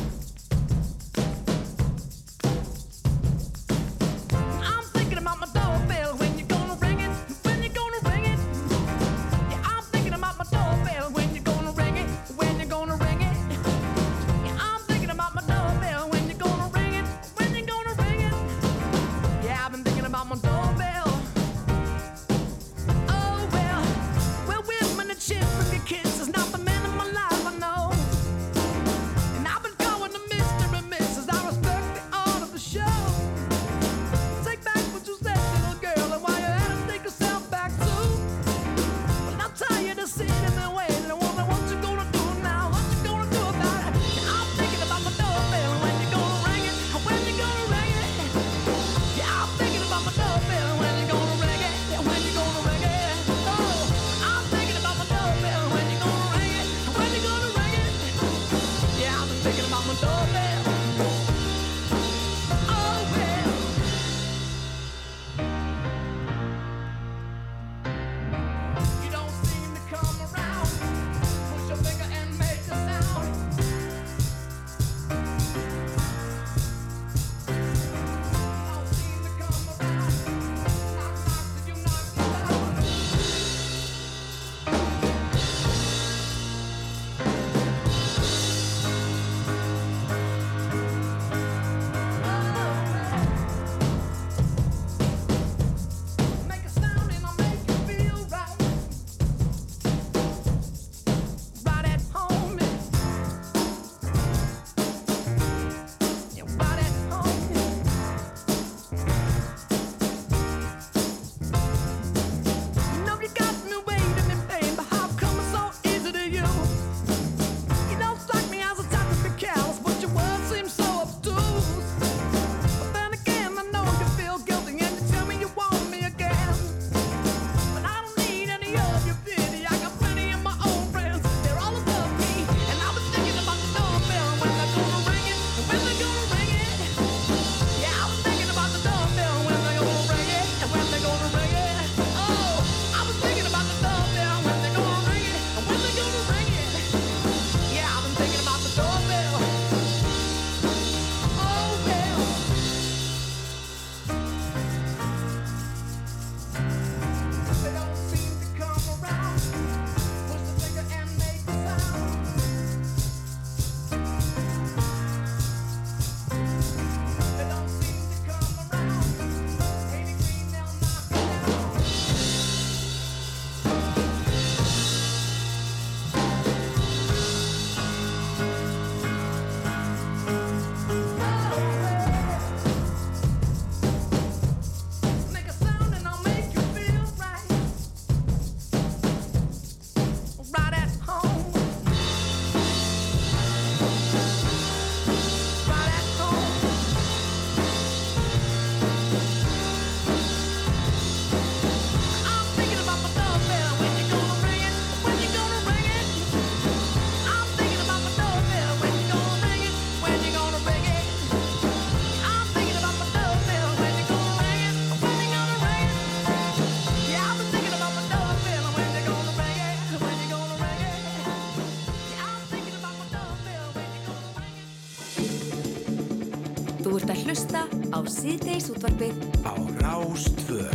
[228.09, 229.53] Síðdeis útvarpið á
[229.83, 230.65] Rástvö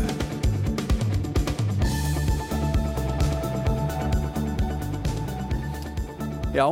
[6.55, 6.69] Já,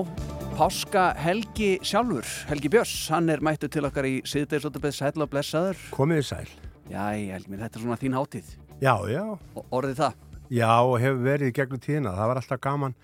[0.55, 5.81] Páska Helgi sjálfur, Helgi Björns, hann er mættu til okkar í síðdegisóttabæð sæl og blessaður.
[5.91, 6.53] Komið sæl.
[6.87, 8.53] Já, Helgi minn, þetta er svona þín hátíð.
[8.79, 9.25] Já, já.
[9.59, 10.23] Og orðið það?
[10.55, 12.15] Já, og hefur verið í gegnum tíðina.
[12.15, 12.95] Það var alltaf gaman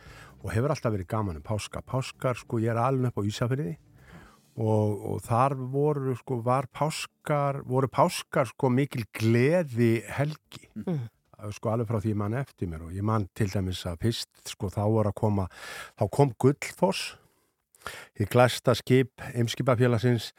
[0.44, 1.82] og hefur alltaf verið gaman um páska.
[1.82, 3.74] Páskar, sko, ég er alveg upp á Ísafriði
[4.58, 10.66] og, og þar voru, sko, var páskar, voru páskar, sko, mikil gleði helgi.
[10.82, 11.06] Mm.
[11.54, 14.30] Sko, alveg frá því ég man eftir mér og ég man til dæmis að fyrst,
[14.50, 15.44] sko, þá voru að koma,
[15.94, 17.12] þá kom Gullfoss,
[18.18, 20.32] því glæsta skip, eimskipafélagsins,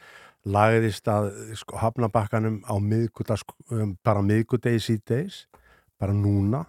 [0.44, 5.46] lagðist að sko, hafnabakkanum á miðgudag, um, bara miðgudegi síðdeis,
[6.00, 6.66] bara núna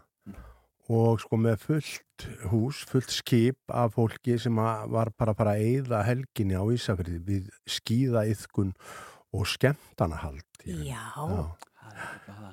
[0.92, 2.11] og sko með fullt
[2.52, 7.20] hús, fullt skip af fólki sem að var bara bara að eyða helginni á Ísafriði
[7.28, 8.74] við skýða yðkun
[9.34, 10.44] og skemmtanahald.
[10.66, 11.02] Já.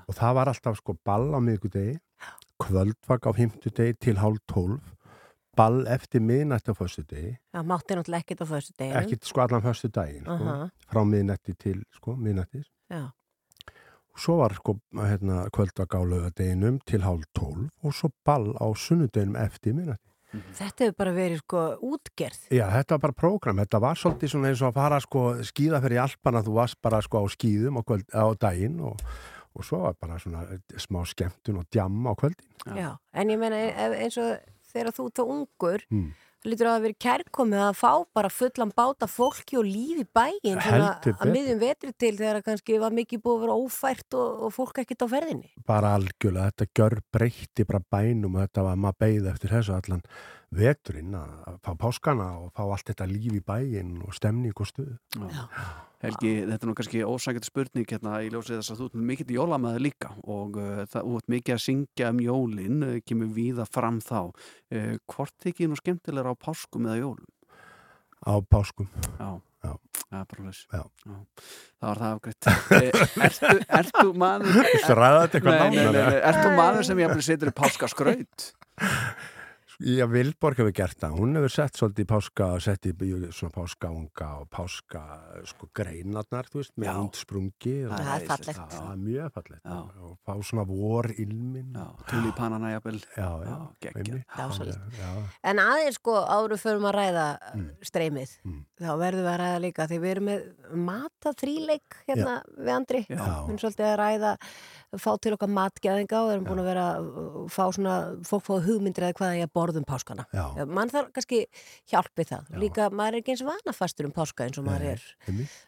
[0.09, 1.99] Og það var alltaf sko ball á miðgudegi,
[2.63, 4.95] kvöldvak á fymtudegi til hálf tólf,
[5.59, 8.99] ball eftir miðnætti á föstu degi, Það mátti náttúrulega ekkert á föstu deginu.
[9.01, 10.69] ekki sko allan föstu daginn, sko, Aha.
[10.87, 12.69] frá miðnætti til sko miðnættis.
[12.91, 13.11] Já.
[14.19, 19.37] Svo var sko hérna, kvöldvak á lögadeginum til hálf tólf og svo ball á sunnudeginum
[19.39, 20.05] eftir miðnætti.
[20.59, 22.41] Þetta hefur bara verið sko útgerð.
[22.53, 25.81] Já, þetta var bara prógram, þetta var svolítið svona eins og að fara sko skýða
[25.87, 29.01] fyrir Alpana, þú varst bara sko á skýðum á, kvöld, á daginn og,
[29.57, 30.43] og svo var bara svona
[30.77, 32.51] smá skemmtun og djamma á kvöldin.
[32.77, 32.91] Já.
[33.15, 34.37] En ég meina ef- eins og
[34.75, 36.11] þegar þú ert þá ungur, Mm.
[36.39, 40.61] Það lítur að það verið kærkomið að fá bara fullan báta fólki og lífi bæinn
[40.63, 44.83] að miðjum vetri til þegar kannski var mikið búið að vera ófært og, og fólk
[44.85, 45.53] ekkert á ferðinni.
[45.67, 50.05] Bara algjörlega, þetta gjör breytti bara bænum og þetta var maður beigð eftir þessu allan
[50.55, 54.97] veturinn að fá páskana og fá allt þetta líf í bæinn og stemning og stuð.
[55.19, 55.45] Já.
[55.99, 59.35] Helgi, þetta er nú kannski ósækjandi spurning hérna í ljósið þess að þú ert mikill
[59.35, 63.67] jólamæður líka og uh, það þú ert mikið að syngja um jólin, uh, kemur víða
[63.67, 64.21] fram þá.
[64.71, 67.27] Uh, hvort þykir nú skemmtilegra á páskum eða jólum?
[68.23, 68.87] Á páskum.
[69.19, 69.41] Já.
[69.59, 69.73] Já.
[70.09, 70.69] Það er bara hlust.
[70.71, 70.85] Já.
[71.03, 72.49] Það var það afgreitt.
[72.79, 74.61] Eh, ertu, ertu maður...
[74.69, 76.21] Eitthvað Nei, nei, nei.
[76.31, 78.47] Ertu maður sem ég að setur í páskaskraut?
[79.79, 81.13] Já, Vilborg hefur gert það.
[81.21, 82.93] Hún hefur sett svolítið í páska, sett í
[83.31, 85.03] svona páskaunga og páska
[85.47, 87.75] sko greinarnar, þú veist, með hundsprungi.
[87.87, 88.59] og- Það er fallegt.
[88.59, 89.67] Já, það er mjög fallegt.
[90.03, 91.73] Og fá svona vor ilmin.
[91.73, 92.99] Já, tulipanana jafnvel.
[93.17, 93.69] Já, já.
[93.81, 94.25] geggjað.
[94.37, 94.99] Dásalegt.
[94.99, 97.71] Já, En aðeins sko áður fyrir að ræða Mm.
[97.81, 98.31] streymið,
[98.81, 103.07] þá verðum við að ræða líka því við erum með mata þríleik hérna við Andri.
[103.09, 103.17] Já.
[103.17, 104.37] Við erum svolítið að ræða,
[104.97, 107.09] fá til okkar matgeðinga og erum búin að vera að
[107.53, 110.25] fá svona, fólk fá hugmyndir eða hvað ég borð um páskana.
[110.33, 110.65] Já.
[110.65, 111.43] Mann þarf kannski
[111.91, 112.51] hjálp við það.
[112.65, 115.07] Líka maður er ekki eins vanafastur um páska eins og maður er.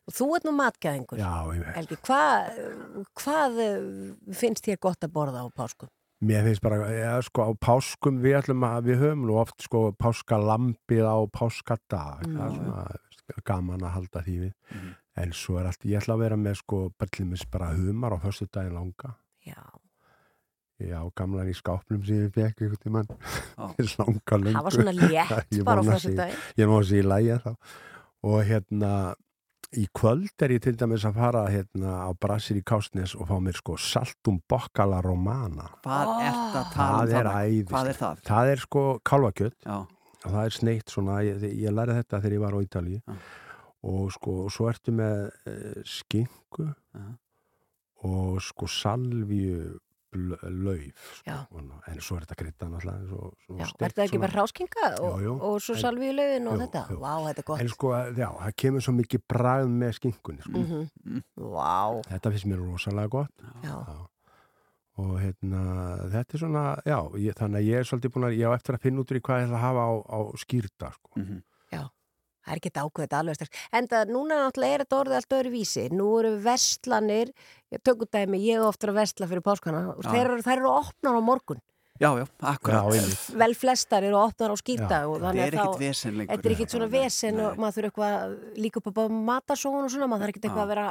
[0.09, 1.21] Og þú ert nú matgeðingur.
[1.21, 1.33] Já.
[1.77, 2.61] Helgi, hvað,
[3.21, 3.89] hvað eh,
[4.41, 5.93] finnst þér gott að borða á páskum?
[6.21, 9.87] Mér finnst bara, já, sko, á páskum við ætlum að, við höfum nú oft, sko,
[9.97, 12.27] páskalambið á páskadag.
[12.27, 12.35] Mm.
[12.37, 14.53] Það er svona veist, gaman að halda því við.
[14.75, 14.91] Mm.
[15.21, 18.47] En svo er allt, ég ætla að vera með, sko, bællimis bara humar á föstu
[18.49, 19.15] daginn langa.
[19.47, 19.61] Já.
[20.81, 23.09] Já, gamlan í skápnum sem ég fekk einhvern tímann.
[23.99, 24.55] langa löngu.
[24.57, 26.39] Það var svona létt bara á föstudaginn.
[26.39, 27.51] sé- Ég má að sé í lægja þá.
[28.31, 28.93] Og hérna,
[29.77, 33.37] í kvöld er ég til dæmis að fara hérna á Brassir í Kásnes og fá
[33.45, 35.69] mér sko saltum bokkala romana.
[35.85, 37.71] Hvað ert að tala um Það er æðist.
[37.75, 38.25] Hvað er það?
[38.33, 39.77] Það er sko kálvakjöld Já.
[40.25, 43.01] og það er sneitt svona, ég, ég lærði þetta þegar ég var á Ítalíu
[43.83, 46.67] og sko, og svo ertu með uh, skinku
[48.05, 49.79] og sko salvíu
[50.11, 53.95] bl- lauf sko, og- en svo er þetta krydda náttúrulega svo, svo Já, steikt er
[53.97, 54.27] það ekki svona.
[54.27, 56.83] bara ráskinga og, og svo salvíu laufin og Jú, þetta?
[56.91, 56.99] jú.
[57.01, 57.61] Vá, þetta er gott.
[57.61, 60.59] En sko, já, það kemur svo mikið bragð með skinkunni sko.
[60.65, 61.23] Mhm.
[61.37, 62.03] Vá.
[62.11, 63.77] Þetta finnst mér rosalega gott Já.
[65.01, 65.61] og hérna,
[66.13, 68.75] þetta er svona já, ég, þannig að ég er svolítið búin að ég á eftir
[68.77, 71.11] að finna út í hvað ég ætla að hafa á, á skýrta sko.
[71.17, 71.41] Já,
[72.45, 73.65] það er ekki ákveðið alveg strax.
[73.73, 75.87] En það núna náttúrulega er þetta orðið allt öðru vísi.
[75.93, 77.33] Nú eru vestlanir,
[77.75, 81.19] ég tökum dæmi, ég er ofta að vestla fyrir páskana þeir, eru- þær eru opnar
[81.19, 81.61] á morgun.
[82.01, 82.87] Já, já, akkurat.
[82.89, 83.25] Já, einmitt.
[83.37, 86.31] Vel flestar eru opnar á skýrta þetta er ekkit vesen lengur.
[86.33, 90.09] Þetta er ekkit svona vesen og maður þurfa eitthvað líka upp á matasóun og svona,
[90.09, 90.87] maður þarf ekkit eitthvað að vera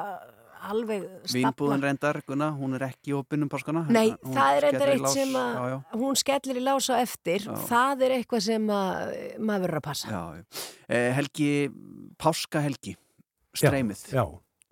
[0.69, 1.77] alveg Vínbúðin stafla.
[1.85, 3.85] reyndar, Gunna, hún er ekki opinn um páskana.
[3.89, 5.77] Nei, Hún það er reyndar eitt sem að Já, já.
[6.01, 7.39] hún skellir í lása eftir.
[7.47, 7.55] Já.
[7.69, 10.07] Það er eitthvað sem að maður verður að passa.
[10.09, 10.67] Já, já.
[10.89, 11.51] Eh, helgi,
[12.19, 12.95] páskahelgi,
[13.55, 14.03] streymið.
[14.13, 14.25] Já,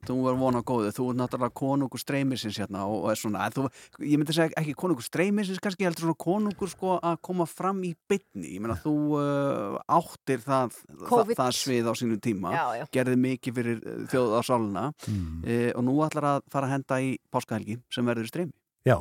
[0.08, 3.66] þú verður vona góðu, þú er náttúrulega konungur streymisins hérna og, og er svona, þú,
[4.04, 7.94] ég myndi segja ekki konungur streymisins kannski, heldur svona konungur sko að koma fram í
[8.10, 10.78] bytni, ég meina þú uh, áttir það,
[11.08, 12.86] það, það svið á sínum tíma, Já, já.
[13.00, 13.84] gerði mikið fyrir
[14.14, 15.44] þjóðarsáluna Mm.
[15.46, 18.54] uh, og nú ætlar að fara að henda í páskahelgi sem verður streymi.
[18.88, 18.98] Já,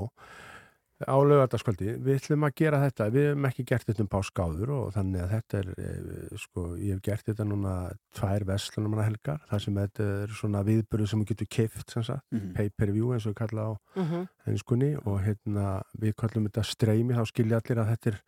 [1.05, 1.97] á lögataskvöldi.
[2.01, 3.11] Við ætlum að gera þetta.
[3.13, 6.93] Við hefum ekki gert þetta um páskáður og þannig að þetta er, eh, sko, ég
[6.95, 7.75] hef gert þetta núna
[8.17, 12.25] tvær veslunumanna helgar, þar sem þetta er svona viðbyrðu sem við getum keift, sem sagt,
[12.33, 12.55] Mhm.
[12.55, 14.29] pay-per-view eins og við kalla á Mhm.
[14.47, 18.21] henskunni og hérna við kallum þetta streymi, þá skilja allir að þetta er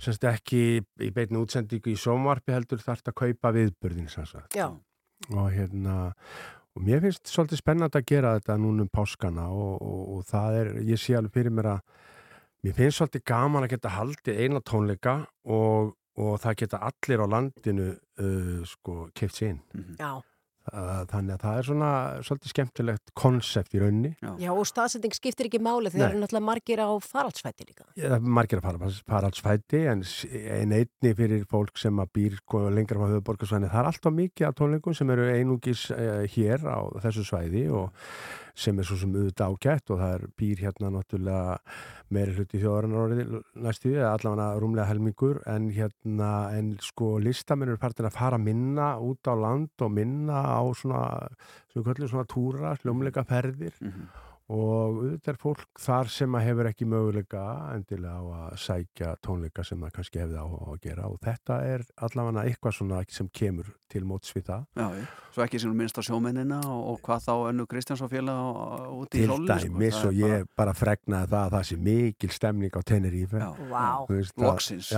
[0.00, 4.54] sem sagt ekki í beinni útsendingu í sjónvarpi heldur þarf að kaupa viðbyrðin, sem sagt
[4.56, 4.66] Já.
[5.30, 6.14] og hérna
[6.76, 10.58] og mér finnst svolítið spennandi að gera þetta núna um páskana og, og, og það
[10.60, 11.80] er, ég sé alveg fyrir mér að
[12.64, 15.16] mér finnst svolítið gaman að geta haldið eina tónleika
[15.50, 20.20] og, og það geta allir á landinu uh, sko keift sér inn Já.
[20.70, 21.90] Uh, þannig að það er svona
[22.22, 26.12] svolítið skemmtilegt konsept í raunni Já, og staðsetting skiptir ekki máli þegar Nei.
[26.12, 27.86] eru náttúrulega margir á faraldsfætti líka.
[27.96, 30.04] Það er margir fara faraldsfæti en,
[30.60, 33.72] en einni fyrir fólk sem að býr sko, lengra frá höfuborgarsvæðinu.
[33.72, 37.90] Það er alltaf mikið af tónleikum sem eru einungis uh, hér á þessu svæði og
[38.54, 41.58] sem er svo sem auðvitað ágætt og það er býr hérna náttúrulega
[42.10, 43.34] meiri hluti þjóðarinnar orðið
[43.66, 48.94] næstu eða allavega rúmlega helmingur en hérna en sko listamenn eru partin að fara minna
[49.02, 51.04] út á land og minna á svona,
[51.70, 53.76] sem við kallum svona túra, hljómleika ferðir
[54.50, 57.42] og auðvitað er fólk þar sem að hefur ekki möguleika
[57.76, 61.80] endilega á að sækja tónleika sem það kannski hefði á að gera og þetta er
[62.06, 64.88] allavega eitthvað svona sem kemur til móts við það Já.
[65.30, 68.38] Svo ekki sem minnst á sjómennina og, og hvað þá önnu Kristjánsson félag
[68.98, 69.46] út í til hróli.
[69.46, 72.82] dæmis og ég bara fregnaði það að það sé mikil stemning á
[74.10, 74.90] veist að- Loksins.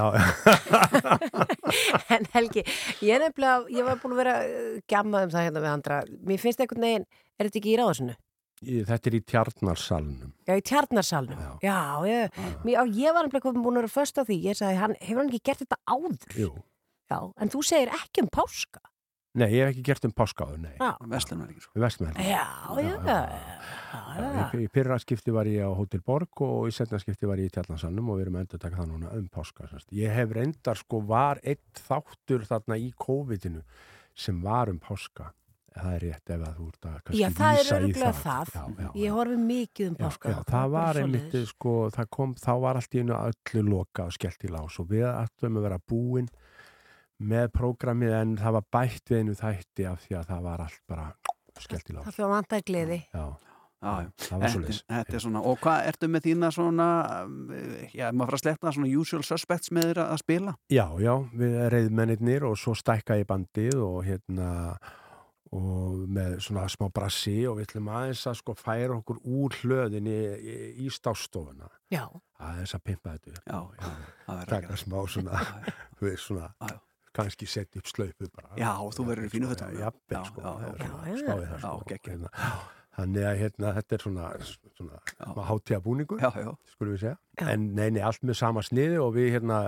[2.13, 2.63] En Helgi,
[3.05, 6.01] ég er nefnilega, ég var búin að vera uh, gammað um það hérna við andra.
[6.29, 7.07] Mér finnst einhvern veginn,
[7.39, 8.17] er þetta ekki í ráðsunu?
[8.63, 11.43] Ég- þetta er í tjarnarsalnum Já, í tjarnarsalnum.
[11.63, 14.39] Já, ég, mér, á, ég var nefnilega komin búin að vera först á því.
[14.47, 16.39] Ég sagði, hann, hefur hann ekki gert þetta áður?
[16.39, 16.53] Jú.
[17.11, 18.81] Já, en þú segir ekki um páska.
[19.35, 20.91] Nei, ég hef ekki gert um páskáður, nei Já.
[21.09, 22.43] Vestlunarvíkir Vestmenn Já,
[22.77, 24.51] já, já.
[24.53, 27.49] Í, í fyrra skipti var ég á Hótel Borg og í setna skipti var ég
[27.49, 29.69] í Tjarnarsalnum og við erum endur að taka það núna um páska.
[29.71, 29.89] semst.
[29.97, 33.63] Ég hef reyndar sko var eitt þáttur þarna í COVID-inu
[34.15, 35.33] sem var um páska.
[35.73, 38.51] Það er rétt ef að þú ert að kannski Já, það er öruglega það.
[38.55, 40.33] Já, já, Ég horfi mikið um páska.
[40.35, 44.17] já, það var einmitt, sko, það kom, þá var allt í einu öllu loka og
[44.19, 46.29] skellt í lás og við ættum að vera búin
[47.23, 50.81] með prógramið en það var bætt við einu þætti af því að það var allt
[50.91, 51.09] bara
[51.63, 52.05] skellt í lás.
[52.09, 53.01] Það fyrir að vanta gleði.
[53.13, 53.25] Já,
[53.83, 54.11] Já, já.
[54.15, 54.81] það var Þetta, svoleiðis.
[54.93, 56.85] þetta er svona, og hvað ertu með þína svona,
[57.91, 60.53] já, maður fara að sletta svona usual suspects með þér að spila?
[60.71, 64.51] Já, já, við reyðmennir og svo stækka í bandið og hérna
[65.53, 70.15] og með svona smá brassi og við ætlum aðeins að sko færa okkur úr hlöðinni
[70.39, 70.55] í,
[70.87, 71.69] í stástofuna.
[71.93, 72.07] Já.
[72.41, 73.45] Aðeins að pimpa þetta upp.
[73.53, 73.91] Já, já.
[74.33, 75.43] að Taka smá svona,
[76.01, 76.49] veist svona,
[77.13, 78.55] kannski setja upp slaupu bara.
[78.57, 79.75] Já, þú verður í fínu fötum.
[79.77, 80.41] Já, Já, jafnvel, sko.
[80.41, 81.19] já, já, já, já.
[81.21, 81.91] spáði það, Já, sko.
[81.93, 82.15] geggjað.
[82.17, 82.33] Hérna,
[82.93, 84.27] Þannig að hérna, þetta er svona,
[84.77, 86.51] svona hátíða búningur, já, já.
[86.75, 87.17] skulum við segja.
[87.49, 89.61] En neini, allt með sama sniði og við hérna,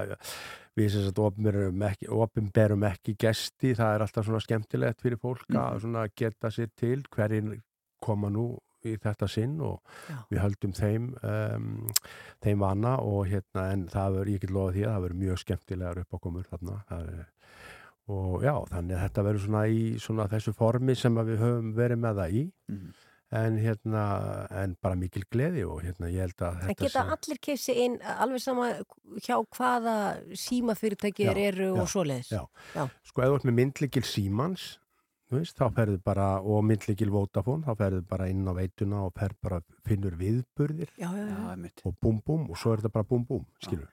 [0.77, 5.47] við sem sagt opinberum ekki, opinberum ekki gesti, það er alltaf svona skemmtilegt fyrir fólk
[5.49, 5.57] Mhm.
[5.63, 7.63] að svona geta sér til hverjir
[8.03, 9.81] koma nú í þetta sinn og
[10.29, 11.87] við höldum þeim um,
[12.45, 15.39] þeim vana og hérna en það verður, ég get lofa því að það verður mjög
[15.41, 17.25] skemmtilegar uppákomur þarna það er,
[18.13, 21.73] og já, þannig að þetta verður svona í svona þessu formi sem að við höfum
[21.81, 22.93] verið með það í Mhm.
[23.33, 24.05] En hérna,
[24.63, 27.97] en bara mikil gleði og hérna ég held að En þetta geta allir kefsi inn
[28.05, 28.71] alveg sama
[29.25, 29.97] hjá hvaða
[30.39, 32.31] símafyrirtæki Já, eru já, og svoleiðis?
[32.35, 32.43] Já.
[32.77, 32.87] Já.
[33.09, 34.67] Sko, þú ert með myndlikil Símans,
[35.31, 39.15] þú veist, þá ferðu bara, og myndlikil Vodafone, þá ferðu bara inn á veituna og
[39.19, 41.73] fer bara, finnur viðburðir Já, já, já.
[41.89, 43.89] og búm búm og svo er þetta bara búm búm, skilur.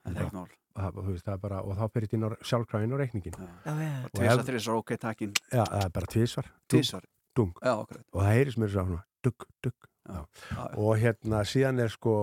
[1.41, 3.39] bara, og þá fer þetta inn á sjálfkræðin og reikningin.
[3.39, 3.95] Já, já.
[4.05, 5.33] Og tvisar, þrisar, ok, takkin.
[5.49, 7.09] Já, það er bara tvísvar.
[7.37, 7.55] Dung.
[7.63, 7.77] Já.
[7.81, 9.87] Og það heyris mér svo svona, dugg, dugg.
[10.11, 10.21] Já.
[10.81, 12.13] Og hérna síðan er sko,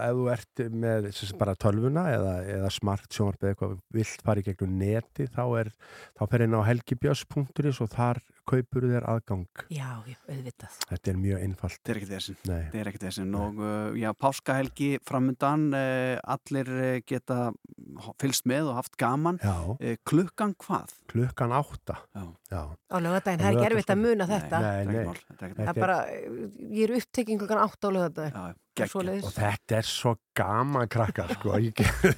[0.00, 4.78] ef þú ert með bara tölvuna eða, eða smart sjónvarpið eitthvað vilt fara í gegnum
[4.80, 5.70] neti, þá er,
[6.16, 9.62] þá fer inn á helgibjörs.is og þar kaupur þér aðgang.
[9.72, 10.76] Já, já, auðvitað.
[10.90, 11.78] Þetta er mjög einfalt.
[11.80, 12.38] Þetta er ekkert þessin.
[12.42, 12.58] Nei.
[12.58, 13.36] Þetta er ekkert þessin.
[13.40, 17.40] Og uh, já, páskahelgi framundan, uh, allir uh, geta
[18.22, 19.40] fylst með og haft gaman.
[19.42, 19.56] Já.
[19.76, 20.94] Uh, klukkan hvað?
[21.12, 21.98] Klukkan átta.
[22.16, 22.26] Já.
[22.52, 22.62] Já.
[22.72, 24.62] Á lögadaginn, það er ekki erfitt að muna þetta.
[24.62, 25.24] Nei, nei.
[25.32, 25.98] Þetta Það er bara,
[26.70, 28.62] ég er upptekinn klukkan 8 á lögadaginn.
[28.76, 31.56] Og þetta er svo gaman krakkar sko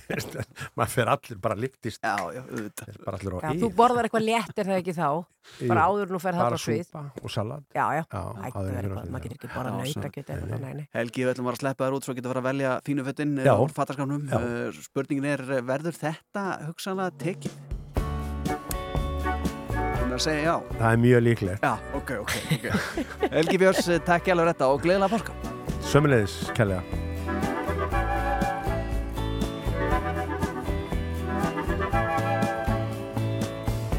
[0.79, 4.59] maður fer allir bara liftist já, já, auðvitað bara allir Já, þú borðar eitthvað létt
[4.59, 5.09] er það ekki þá
[5.69, 7.79] bara áður nú fer það bara súpa og salat
[8.75, 9.75] er fyrir maður getur ekki bara
[10.77, 10.87] nei.
[10.95, 13.35] Helgi, við ætlum bara að sleppa þér út svo getur fara að velja fínu fötin
[13.43, 13.55] Já.
[13.57, 14.29] úr fattaskapnum.
[14.29, 14.39] Já.
[14.39, 17.61] Uh, spurningin er, verður þetta hugsanlega tekið?
[19.99, 20.57] Hún að segja já.
[20.79, 23.31] það er mjög líklegt Já, ok, ok, ok.
[23.37, 25.57] Helgi Björns, eh, takk ég alveg þetta og gleðilega páska.
[25.89, 26.83] Sömulegis, kærlega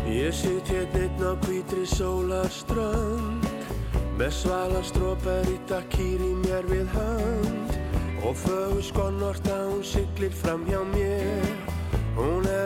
[0.09, 3.49] Ég sitt hérna einn á hvítri sólarströnd
[4.19, 7.69] Með svala strópar í takkýr í mér við hönd.
[8.27, 11.53] Og fögur skonnort að hún siglir fram hjá mér.
[12.17, 12.58] Hún er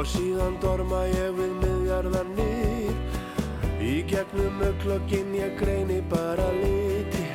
[0.00, 2.94] Og síðan dorma ég við miðjarðarnir
[3.84, 7.26] Í gegnum auglokkin ég greini bara liti.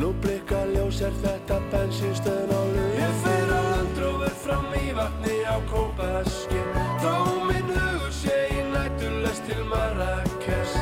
[0.00, 5.36] Nú blikka ljós er þetta bensinstöðn á lög Ég fer á landrófur fram í vatni
[5.46, 7.14] á kópaskin Þó
[7.46, 10.74] minn hugur sé í nættulest til Marrakes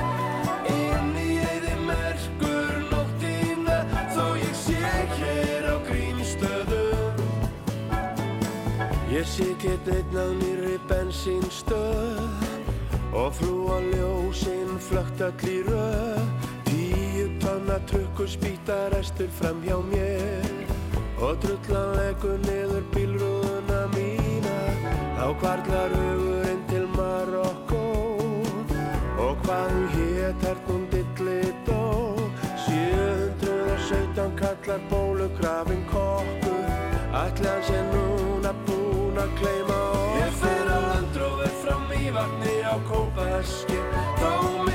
[9.28, 12.16] Hérna einn á nýri bensínstöð
[13.12, 16.24] Og flúa ljósinn flögt öll í röð.
[16.64, 20.48] Tíu tonna trukkur spýta restur fram hjá mér
[21.20, 24.56] Og drullan leggur niður bílrúðuna mína.
[25.20, 27.84] Þá kvarlar hugurinn til Marokko
[29.20, 32.16] Og hvað hún hét hernum dilli dó.
[32.64, 35.07] 717 kallar bólugrafin
[43.38, 43.78] kópaski
[44.18, 44.67] Þó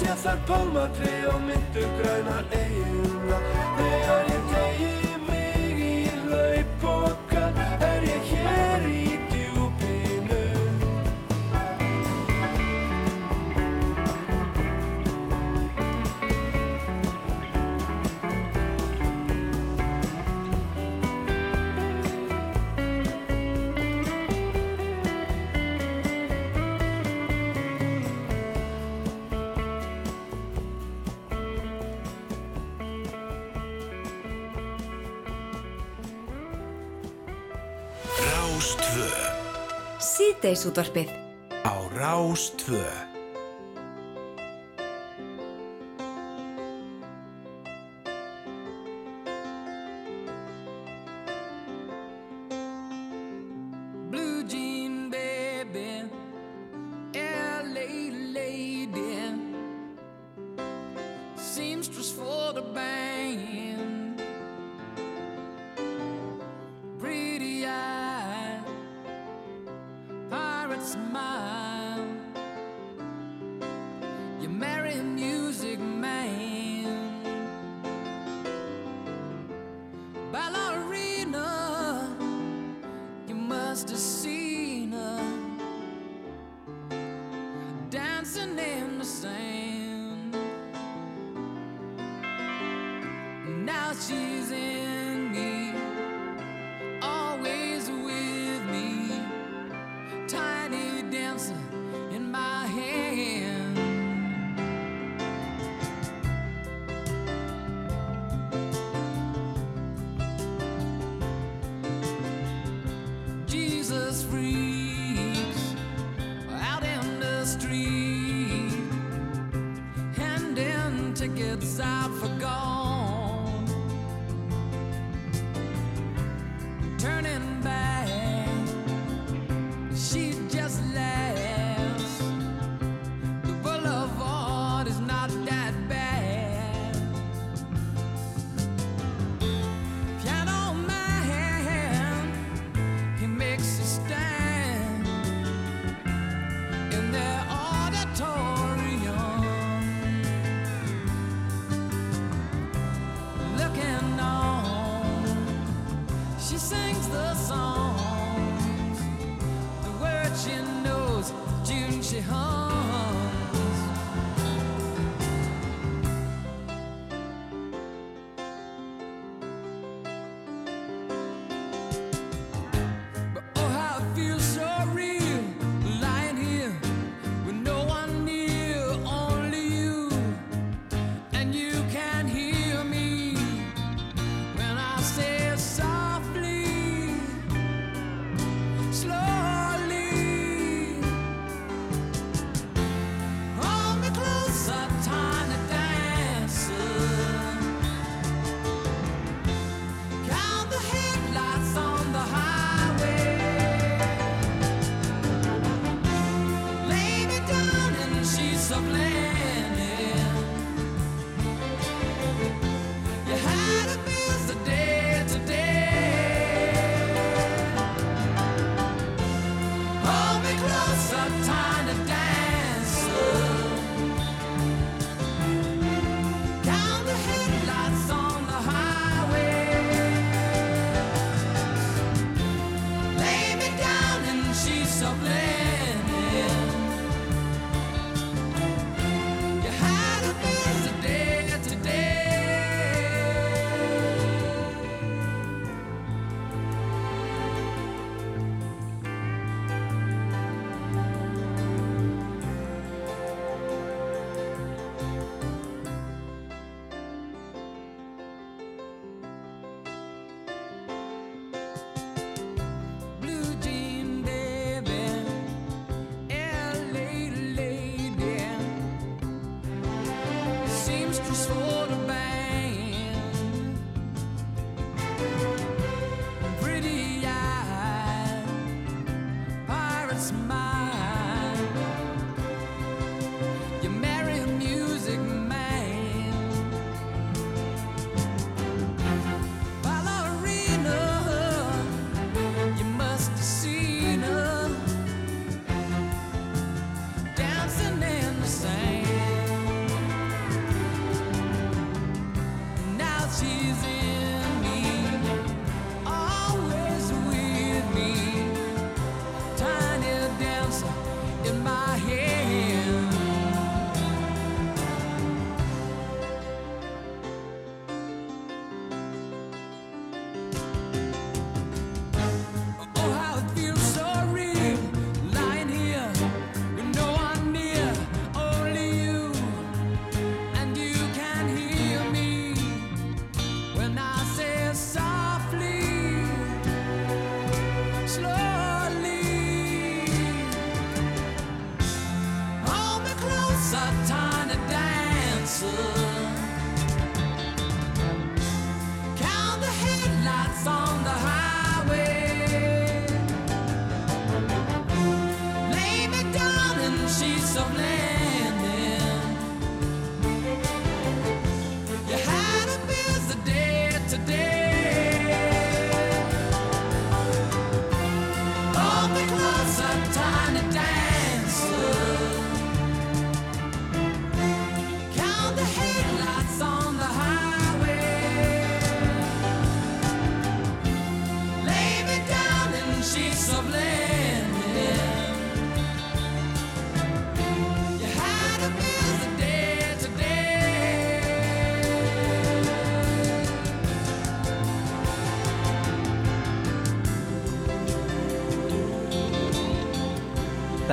[0.00, 3.59] sé þar pálmatri og myndu grænar eigina
[38.60, 41.08] Rás 2 Síðdeisútvarfið
[41.64, 43.09] Á Rás 2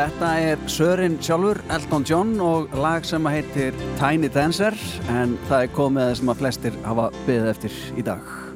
[0.07, 4.77] Þetta er Sörin sjálfur, Elton John og lag sem heitir Tiny Dancer
[5.11, 8.46] en það er komið að það sem að flestir hafa byggðið eftir í dag.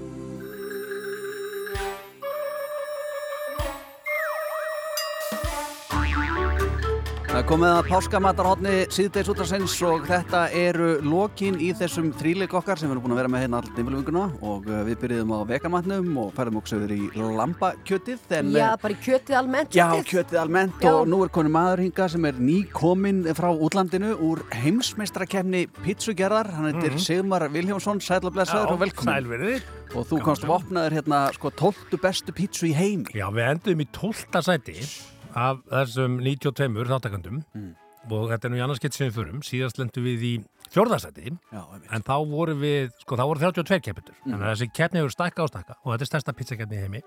[7.51, 12.93] Komið að páskamatarhotni síðdeis útrásins og þetta eru lokin í þessum þríleik okkar sem við
[12.95, 16.29] erum búin að vera með hérna all nýmulvinguna og uh, við byrjuðum á veganmatnum og
[16.37, 18.23] færðum okkur yfir í lambakjötið
[18.55, 20.93] Já, uh, bara í kjötið almennt Já, kjötið almennt Já.
[20.95, 26.71] og nú er konu maður hinga sem er nýkominn frá útlandinu úr heimsmeistrakefni pítsugerðar, hann
[26.71, 27.03] heitir Mhm.
[27.03, 29.63] Sigmar Vilhjónsson, sæl og og velkomin sæl verið.
[29.93, 33.87] og þú komst vopnaður hérna sko 12 bestu pítsu í heimi Já, við endum í
[33.91, 34.39] 12.
[34.39, 37.75] sæti af þessum 92 þáttakandum Mm.
[38.11, 39.41] og þetta er nú í annars gett sem við förum.
[39.45, 40.34] Síðast lendum við í
[40.71, 44.15] fjórðarsæti en þá voru við, sko þá voru 32 keppendur.
[44.25, 44.34] Mm.
[44.41, 47.01] að þessi keppni hefur stækka og stækka og þetta er stærsta pizzakeppni í heimi.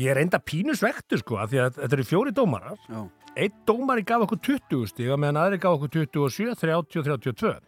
[0.00, 2.78] Ég er enda pínu svektur sko af því að þetta eru fjóri dómarar.
[2.88, 3.02] Já.
[3.36, 7.60] Einn dómari gaf okkur 20 stíga meðan aðri gaf okkur 27, 30 og 32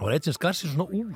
[0.00, 1.10] og eitt sem skar sér svona úr.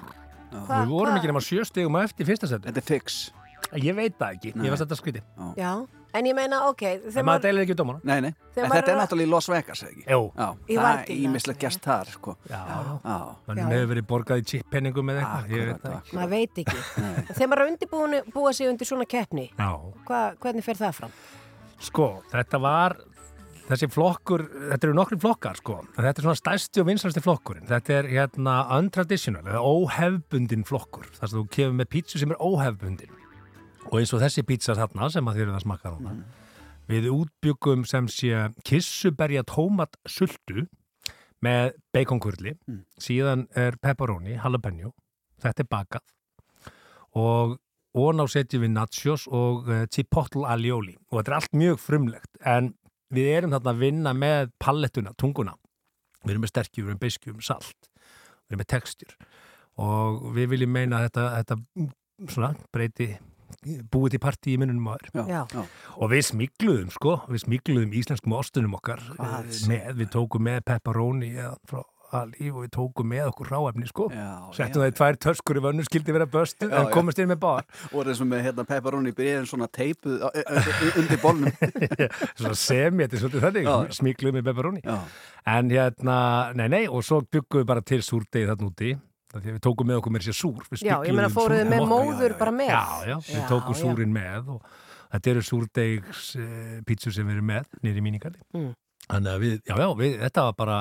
[0.54, 3.32] Og Hva- við vorum ekki nema sjö stigum á eftir fyrsta seti Þetta er fix.
[3.74, 4.66] Ég veit það ekki, Nei.
[4.66, 5.22] ég var þetta skviti
[5.56, 8.90] Já, en ég meina, ok En maður deilir ekki dómara Nei, nei, Þegar en þetta
[8.90, 10.04] er að- náttúrulega í Las Vegas, eða ekki?
[10.10, 10.20] Jú.
[10.38, 13.18] Já, Ég það er ekki í ímislegt gest þar, sko Já, já
[13.54, 13.68] Já.
[13.68, 16.16] hefur verið borgað í chippenningum eða eitthvað, ég veit það ekki.
[16.20, 16.78] maður veit ekki
[17.38, 19.70] þegar maður er undirbúin búa sig undir svona keppni Já,
[20.06, 21.16] hva, hvernig fer það fram?
[21.84, 22.94] sko, þetta var,
[23.68, 27.66] þessi flokkur, þetta eru nokkri flokkar, sko, en þetta er svona stærsti og vinsalasti flokkurinn.
[27.68, 32.40] Þetta er hérna untraditional, eða óhefbundin flokkur, þar sem þú kemur með pítsu sem er
[32.44, 33.12] óhefbundin.
[33.90, 36.14] Og eins og þessi pítsa þarna sem að þið eru að smakka núna.
[36.90, 40.66] Við útbyggum sem sé kissuberja tómat sultu
[41.44, 42.54] með baconkurli,
[43.00, 44.92] síðan er pepperoni, jalapeno,
[45.44, 46.04] þetta er bakað.
[47.14, 47.58] Og
[47.94, 52.40] og ná setjum við nachos og uh, chipotle alioli og þetta er allt mjög frumlegt
[52.42, 52.72] en
[53.14, 55.54] við erum þarna að vinna með pallettuna, tunguna.
[56.24, 59.14] Við erum með sterkjur, við erum með beiskjum, salt við erum með textur.
[59.84, 61.92] Og við viljum meina að þetta, þetta mm,
[62.34, 63.08] svona, breyti
[63.92, 65.64] búið til partí í minnunum aður
[65.96, 69.34] og við smigluðum sko við smigluðum íslenskum ostunum okkar eh,
[69.70, 71.82] með, við tókum með pepperoni eða frá
[72.14, 74.04] Ali og við tókum með okkur ráefni sko.
[74.54, 76.28] Settum það í tvær töskur í vönnu skildi vera
[76.70, 76.90] Já, en já.
[76.94, 77.64] komast inn með bar.
[77.94, 79.66] Og þessum með hérna pepperoni byrjun svona
[80.30, 80.44] ö-
[81.00, 81.50] undir bólnum.
[82.38, 82.54] Svona
[83.02, 83.96] þetta er svolítið þannig Já.
[83.98, 84.84] smikluð með pepperoni.
[84.84, 85.00] Já.
[85.56, 86.18] en hérna,
[86.56, 88.94] nei nei og svo byggum við bara til súrdegi þarna úti
[89.42, 92.36] því að við tókum með okkur með sér súr Já, ég meina fóruðu með móður
[92.38, 93.80] bara með já, já, við Já, tókum já.
[93.82, 94.62] súrin með og
[95.14, 98.72] þetta eru súrdegs uh, pítsur sem við erum með nýri í míningarli Mm.
[99.08, 100.78] þannig að við, já já, við, þetta var bara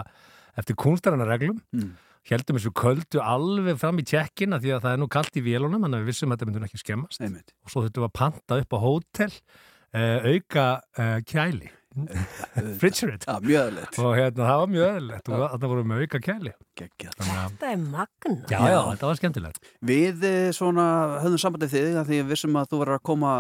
[0.62, 1.92] eftir kunstarannar reglum Mm.
[2.30, 5.82] heldum þessu köldu alveg fram í tjekkina því að það er nú kalt í vélunum
[5.84, 7.52] þannig að við vissum að þetta myndi nú ekki skemmast Einmitt.
[7.66, 9.32] og svo þurftum við að panta upp á hótel
[9.94, 10.68] uh, auka
[10.98, 11.70] uh, kæli
[13.44, 16.54] mjög öðlegt og hérna það var mjög öðlegt og þetta voru með auka kæli.
[16.74, 20.86] Þetta er magna Já, já, þetta var skemmtilegt Við eh, svona
[21.22, 23.34] höfðum sambandið þig að því við vissum að þú var að koma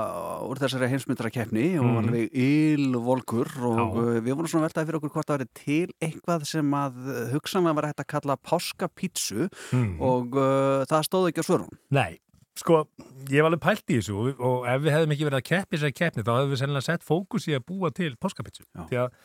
[0.45, 1.97] úr þessari heimsmyndara keppni og Mhm.
[2.03, 4.21] alveg ylvolkur og Já.
[4.27, 7.75] við vorum svona veltaði fyrir okkur hvort það væri til eitthvað sem að eh, hugsanlega
[7.79, 9.97] var hægt að kalla páskapítsu Mhm.
[10.01, 11.73] og uh, það stóð ekki á svörun.
[11.89, 12.19] Nei,
[12.59, 12.83] sko,
[13.31, 15.77] ég var alveg pælt í þessu og, og ef við hefðum ekki verið að keppi
[15.77, 19.19] þessari keppni þá hefðum við sennilega sett fókus í að búa til páskapítsu því að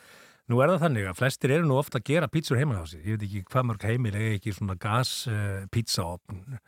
[0.49, 3.05] nú er það þannig að flestir eru nú ofta að gera pítsur heima á sig
[3.05, 6.59] ég veit ekki hvað mörg heimil eða ekki svona gas uh, pítsaopn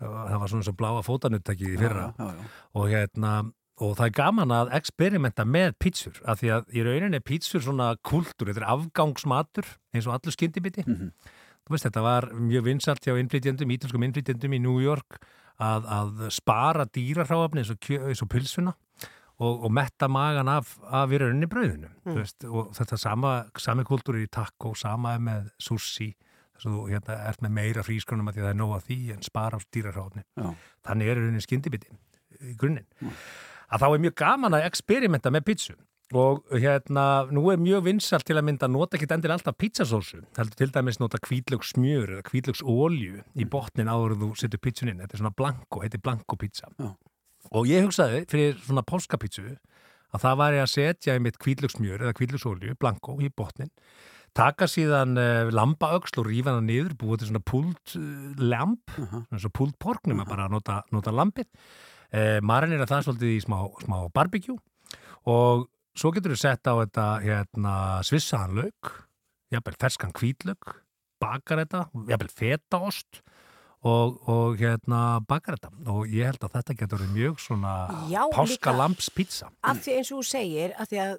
[0.00, 2.10] það var svona svo bláa fótanuttæki í fyrra.
[2.16, 2.52] Já, já, já.
[2.76, 3.32] og hérna
[3.80, 7.64] og það er gaman að experimenta með pítsur af því að í rauninni er pítsur
[7.64, 10.84] svona kultúr, þetta er afgangsmatur eins og allur skyndibiti.
[10.86, 11.12] Mhm.
[11.60, 15.20] þú veist þetta var mjög vinsalt hjá innflytjendum, ítölskum innflytjendum í New York
[15.60, 18.72] að, að spara dýrarháafni eins og, eins og pilsuna
[19.40, 22.16] og, og metta magan af, af í rauninni brauðinu Mm.
[22.16, 22.52] mm.
[22.56, 23.30] og þetta sama,
[23.60, 26.08] sami kultúr er í taco, sama er með sushi
[26.56, 28.88] þess að þú hérna, ert með meira frískonum að því að það er nóg að
[28.88, 30.48] því en spara á dýrarháafni Já.
[30.88, 31.92] þannig er rauninni skyndibiti
[32.40, 32.88] í grunninn
[33.70, 35.76] að þá er mjög gaman að experimenta með pítsu
[36.10, 40.22] og hérna, nú er mjög vinsalt til að mynda að nota ekki endilega alltaf pítsasósu
[40.38, 44.90] heldur til dæmis nota kvítlöks smjör eða kvítlöks ólju í botnin áður þú setur pítsun
[44.90, 46.90] inn, þetta er svona blanko, heitir blanko pítsa Já.
[47.50, 49.46] og ég hugsaði fyrir svona páskapítsu
[50.10, 53.70] að það væri að setja í mitt kvítlöks smjör eða kvítlöks ólju, blanko, í botnin
[54.36, 59.42] taka síðan uh, lambaöxl og rífa hana niður, búið til svona púlt uh, lamp, svona
[59.42, 61.48] svo púlt pork nema bara að nota, nota lampið
[62.14, 64.58] uh, marinir það svolítið í smá, smá barbecue.
[65.30, 65.66] Og
[66.00, 67.74] svo getur þú sett á þetta hérna,
[68.06, 68.92] svissaðan lauk
[69.52, 70.76] jafnvel ferskan hvítlauk
[71.20, 73.20] bakar þetta, jafnvel fetaost
[73.84, 77.74] og, og hérna bakar þetta og ég held að þetta getur mjög svona
[78.12, 79.50] Já, líka- páskalampspizza.
[79.64, 81.12] Af því eins og þú segir að því að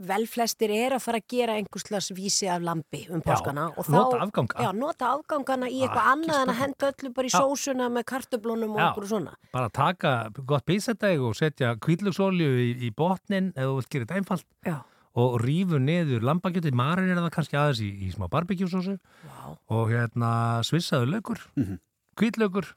[0.00, 3.90] vel flestir er að fara að gera einhverslas vísi af lambi um páskana og þá,
[3.92, 4.62] nota afganga.
[4.64, 7.40] já, nota afgangana í eitthvað annað en að henda öllu bara í Já.
[7.42, 8.86] sósuna með kartöblunum og Já.
[8.90, 10.12] okkur svona bara taka
[10.46, 14.78] gott písateg og setja kvítlöksólju í, í botnin eða þú vilt gera þetta einfalt Já.
[15.20, 18.96] og rífur niður lambakjöti, marin er það kannski aðeins í, í smá barbekjúsósu
[19.26, 19.56] Vá.
[19.68, 20.32] og hérna
[20.64, 21.76] svissaður lögur Mhm.
[22.16, 22.72] hvítlaugur,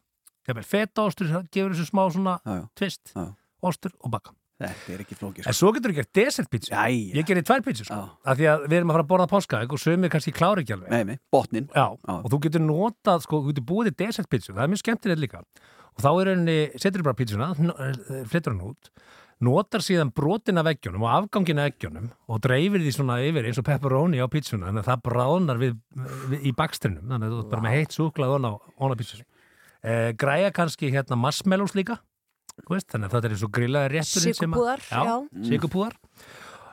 [0.47, 2.67] jafnvel fetaostur gefur þessu smá svona Já, já.
[2.75, 3.31] tvist Já.
[3.63, 4.31] ostur og baka
[4.63, 5.47] Þetta er ekki flókið.
[5.49, 6.73] En svo getur þú gert desertpítsu.
[7.13, 7.99] Ég gerir tvær pítsu, sko.
[8.23, 10.77] Af því að við erum að fara að borða páskaegg og sömur kannski klári ekki
[10.77, 10.93] alveg.
[10.93, 11.69] Nei, nei, botnin.
[11.75, 14.53] Já, og þú getur notað, sko, þú getur búið desertpítsu.
[14.55, 15.43] Það er mjög skemmtilegt líka.
[15.93, 17.49] Og þá er henni, setur þú bara pítsuna,
[18.31, 18.89] flyttur hann út,
[19.43, 23.59] notar síðan brotin af eggjunum og afgangin af eggjunum og dreifir því svona yfir eins
[23.61, 25.75] og pepperoni á pítsuna, þannig að það bráðnar við,
[26.31, 28.99] við, í bakstrinum, þannig að þú ert bara með heitt súklað on á, on á
[28.99, 29.21] pítsu.
[29.83, 31.99] Eh, græja kannski hérna marshmallows líka,
[32.69, 35.13] veist, þannig að þetta er eins og grillaði rétturinn Sykurpúðar, já.
[35.49, 35.97] Sigurpúðar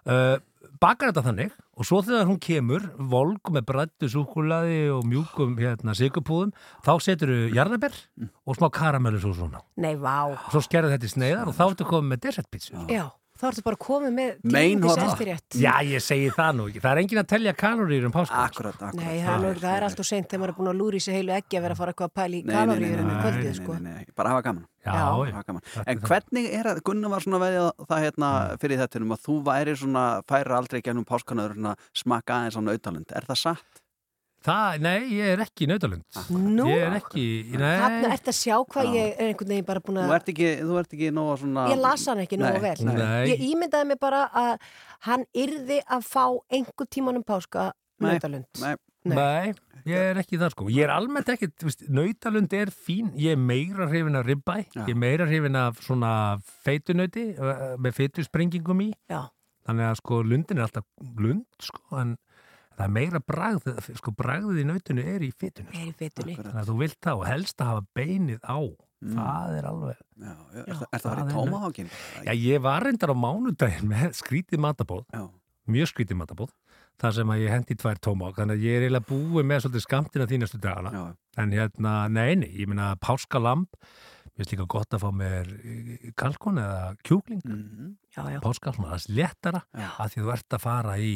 [0.07, 0.36] uh,
[0.81, 5.94] bakar þetta þannig og svo þegar hún kemur volg með brættu súkulaði og mjúkum hérna,
[5.97, 6.52] sigurpúðum
[6.85, 7.97] þá setur þú jarðaber
[8.44, 10.32] og smá karamellu svo svona Nei, vá.
[10.32, 13.07] og svo skerðu þetta í sneiðar og þá ertu komið með desertpítsu Já,
[13.41, 14.83] þá ertu bara komið með Meinhorn.
[14.85, 15.57] glíðis eftirrétt.
[15.61, 16.83] Já, ég segi það nú ekki.
[16.85, 18.43] Það er engin að telja kaloríur um páska.
[18.45, 18.99] Akkurat, akkurat.
[19.01, 21.05] Nei, það er, nú, það er alltaf seint þegar maður er búin að lúra í
[21.05, 23.01] sig heilu ekki að vera að fara eitthvað að pæla í Nei, nei, nei, kaloríur
[23.01, 23.79] um nei, kvöldið, nei, sko.
[23.81, 25.65] nei, nei, bara hafa gaman Já, hafa gaman.
[25.87, 28.31] En hvernig er að, Gunnar var svona veðið það hérna
[28.62, 33.12] fyrir þetta um að þú væri svona, færi aldrei gennum páskanaður smakka aðeins á nautalund,
[33.12, 33.83] er það satt?
[34.41, 36.05] Það, nei, ég er ekki í nautalund.
[36.33, 36.65] Nú?
[36.71, 37.25] Ég er ekki,
[37.61, 37.75] nei.
[37.83, 40.15] Þarna ert að sjá hvað ég er einhvern veginn bara búin Þú að...
[40.17, 42.77] ert ekki, þú ert ekki nóga svona Ég las hann ekki Nei, vel.
[42.89, 43.25] nei.
[43.35, 44.71] Ég ímyndaði mig bara að
[45.09, 46.25] hann yrði að fá
[46.57, 47.67] einhver tíman um páska
[48.01, 48.49] Nei, nautalund.
[48.62, 48.73] nei.
[49.11, 49.53] Nei,
[49.89, 50.67] ég er ekki það sko.
[50.73, 53.12] Ég er almennt ekki, þú veist, nautalund er fín.
[53.21, 54.57] Ég er meira hrifin af ribbæ.
[54.77, 56.11] Ég er meira hrifin af svona
[56.67, 58.91] feitunauti uh, með feitusprengingum í.
[59.09, 59.23] Já.
[59.69, 60.85] Þannig að sko lundin er alltaf
[61.21, 62.17] lund sko, en
[62.81, 63.66] það er meira bragð,
[64.01, 65.74] sko bragðið í nautinu er í feitunum.
[65.77, 66.36] Er í feitunni.
[66.40, 68.59] Þannig að þú vilt það og helst að hafa beinið á.
[69.01, 70.01] Það er alveg...
[70.20, 71.93] Já, já, er, það, er það verið tómahákin?
[72.27, 75.23] Já, ég var reyndar á mánudaginn með skrítið matabóð, Já.
[75.73, 76.51] mjög skrítið matabóð,
[77.01, 79.85] þar sem að ég hendi tvær tómák, þannig að ég er eiginlega búið með svolítið
[79.86, 80.93] skamtina þínastu dagana.
[81.40, 86.61] En hérna, neini, ég meina páskalamb, mér finnst líka gott að fá mér eh, kalkun
[86.61, 87.94] eða kjúkling, Mhm.
[88.12, 88.40] já, já.
[88.44, 91.15] páskal, svona aðeins léttara, að því þú ert að fara í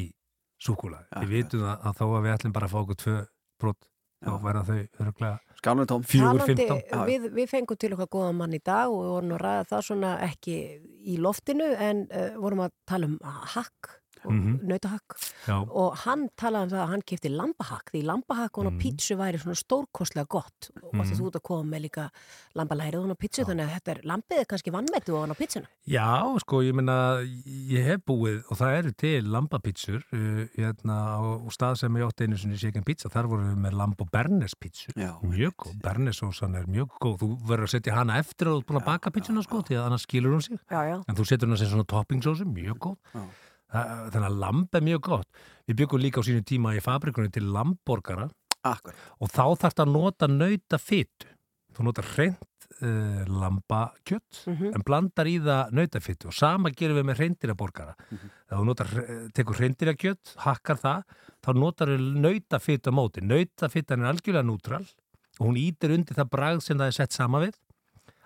[0.65, 1.09] súkulag.
[1.23, 3.17] Við vitum að, að þó að við ætlum bara að fá okkur tvö
[3.61, 3.91] brot,
[4.25, 7.07] þá verða þau öruglega fjögur, Talandi, fimmtán.
[7.09, 9.85] við, við fengum til okkar góðan mann í dag og við vorum að ræða það
[9.89, 10.57] svona ekki
[11.05, 13.17] í loftinu en uh, vorum að tala um
[13.55, 13.95] hakk
[14.27, 14.61] og Mhm.
[14.69, 15.17] nautahakk.
[15.47, 15.59] Já.
[15.71, 18.79] og hann talaði um það að hann kipti lambahakk því lambahakk og mm.
[18.81, 20.71] pítsu væri svona stórkostlega gott.
[20.83, 21.03] Og Mhm.
[21.05, 22.11] því þú ert að koma með líka
[22.57, 25.35] lambalærið og hann á pítsu þannig að þetta er lambið er kannski vannmetu og hann
[25.35, 25.67] á pítsuna.
[25.87, 31.21] Já, sko, ég meina, ég hef búið og það eru til lambapítsur uh, hérna á,
[31.45, 34.11] á stað sem ég átti einu sinni shaken pizza, þar vorum við með lamb og
[34.11, 38.55] bernes pítsu, mjög góð, bernesósan er mjög góð, þú verður að setja hana eftir að
[38.55, 40.59] þú ert búin að baka pítsuna, sko, því að annars skilur hún sig.
[40.71, 41.05] Já, já.
[41.09, 42.97] en þú setur hana sem svona toppingsósu, mjög góð
[43.75, 45.29] þannig að lamb er mjög gott.
[45.69, 48.29] Við byggum líka á sínu tíma í fabrikunni til lambborgara
[49.21, 51.29] og þá þarfst að nota nauta fytu
[51.75, 54.71] þú notar hreint uh, lambakjött Mhm.
[54.75, 59.33] en blandar í það nautafytu og sama gerum við með hreindiraborgara þegar þú notar, hre-
[59.35, 61.03] tekur hreindirakjött hakkar það,
[61.43, 64.85] þá notar við nautafytu á móti, nautafytan er algjörlega nútral.
[65.41, 67.55] Og hún ítir undir það bragð sem það er sett sama við.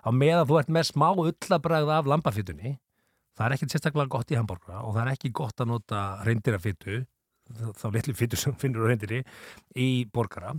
[0.05, 2.77] Á meðan þú ert með smá ullabragð af lambafytunni
[3.39, 7.03] það er ekkert sérstaklega gott í hambúrgara og það er ekki gott að nota reyndirafytu
[7.79, 9.21] þá litlu fytu sem finnur á reyndiri
[9.79, 10.53] í borgara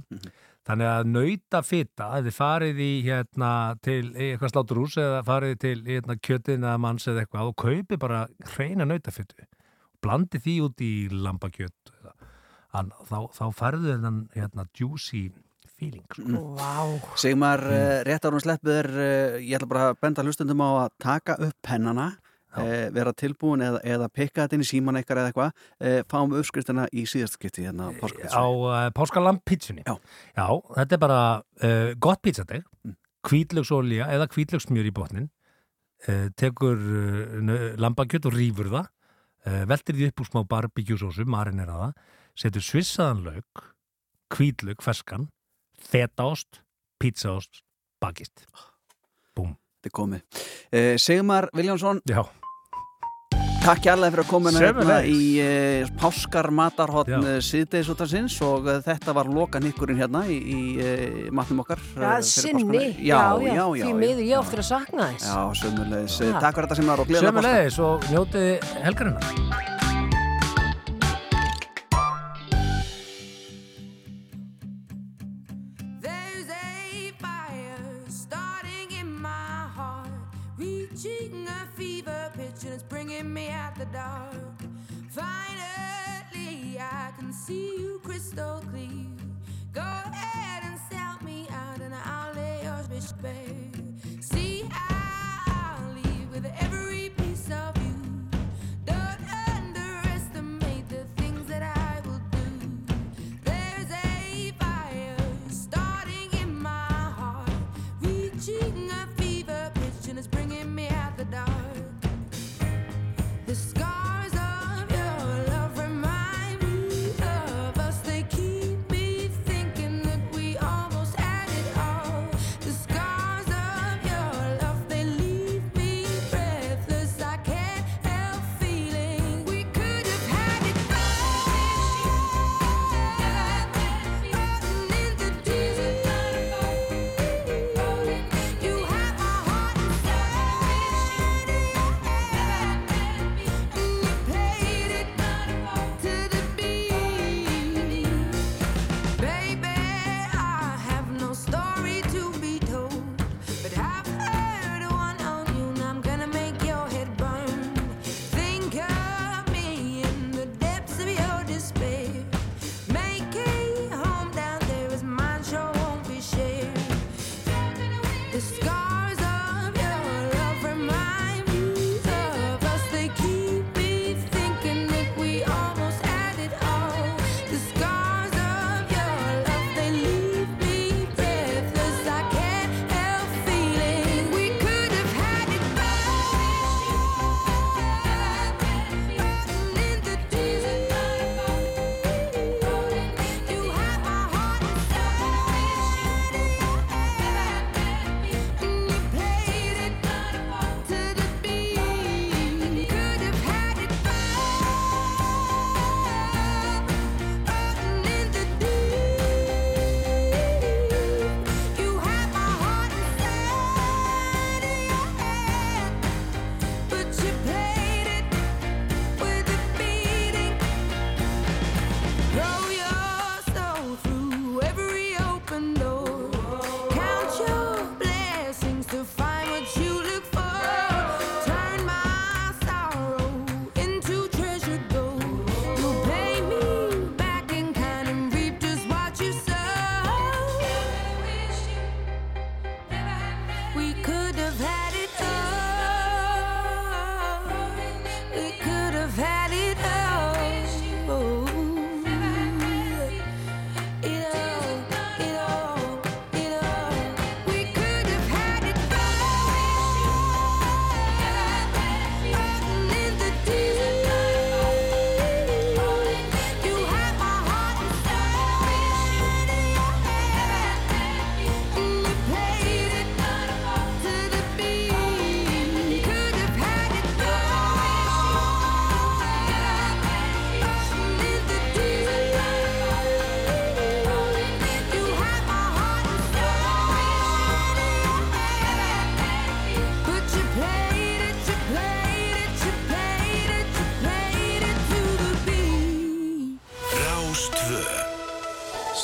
[0.67, 3.53] þannig að nauta fyta ef þið farið í hérna
[3.85, 8.25] til eitthvað sláturús eða farið til hérna, kjötin eða manns eða eitthvað og kaupi bara
[8.55, 9.47] hreina nautafytu
[10.01, 11.95] blandi því út í lambakjött
[12.73, 15.29] þá, þá farðu þennan hérna, juicy
[15.81, 16.43] feeling sko.
[16.59, 17.17] Vá.
[17.21, 18.03] Sigmar, mm.
[18.09, 21.57] rétt árum sleppið er, uh, ég ætla bara að benda hlustundum á að taka upp
[21.67, 22.11] pennana,
[22.57, 26.37] uh, vera tilbúin eða, eða pikka þetta inn í síman eitthvað eða eitthvað, uh, fáum
[26.39, 29.97] uppskriftina í síðast skipti hérna á uh, páskalamb pítsunni Já.
[30.37, 32.97] þetta er bara uh, gott pítsadeg mm.
[33.27, 35.29] kvítlöksolja eða kvítlöksmjör í botnin
[36.09, 36.81] uh, tekur
[37.81, 38.91] lambakjött og rýfur það
[39.71, 41.93] veltir því upp úr smá barbíkjúsósu marinera það,
[42.43, 43.63] setur svissaðan lauk
[44.31, 45.31] kvítlök, ferskan
[45.81, 46.61] fetaost,
[47.01, 47.65] pítsaost
[48.03, 48.45] bakist
[49.37, 50.25] Búm Þetta er komið.
[50.69, 52.21] Uh, Sigmar Viljánsson, Já.
[53.61, 55.11] Takk kærlega fyrir að koma hérna Sömuleiðis.
[55.11, 57.19] í uh, páskar matarhotn Já.
[57.21, 61.83] uh, síðdeisútarsins og uh, þetta var lokan ykkurinn hérna í, í uh, matnum okkar.
[61.93, 66.19] Já, fyrir sinni, já, já, já, því miður ég oftur að sakna þess Já, sömulegis.
[66.41, 67.53] Takk fyrir þetta Sigmar og gleðilega páska.
[67.53, 69.80] Sömulegis og njótið helgarinnar
[83.23, 84.35] meet me at the dark.
[85.11, 89.10] Finally, I can see you crystal clear.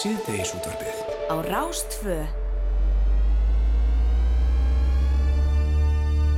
[0.06, 2.16] Síðdegisútvarpið Á Rástfö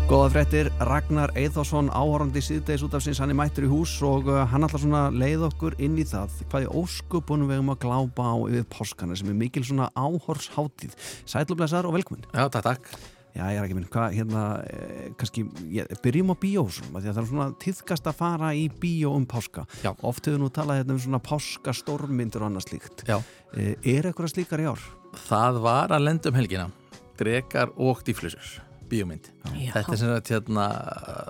[0.09, 4.31] Góða fréttir, Ragnar Eithásson áhorandi síðdeis út af sinns, hann er mættur í hús og
[4.33, 7.83] uh, hann ætlar svona leið okkur inn í það hvað í óskupunum við um að
[7.85, 10.97] glápa á yfir páskana sem er mikil svona áhorsháttíð.
[11.29, 12.25] Sætlublesaður og velkomin.
[12.33, 13.18] Já, takk, takk.
[13.37, 17.13] Já, ég er ekki minn, hvað, hérna, eh, kannski, ég, byrjum á bíósum, því að
[17.13, 19.67] það er svona tíðkast að fara í bíó um páska.
[19.85, 19.93] Já.
[20.03, 23.05] Oft hefur nú talað hérna um svona páskastórmyndur og annað slíkt.
[23.07, 23.21] Já.
[23.55, 24.81] Eh, er eitthvað slíkar í ár?
[25.29, 26.71] Það var að lenda um helgina
[27.19, 29.73] Drekar og dýflusur Bíómynd Já.
[29.73, 30.67] Þetta er sem sagt hérna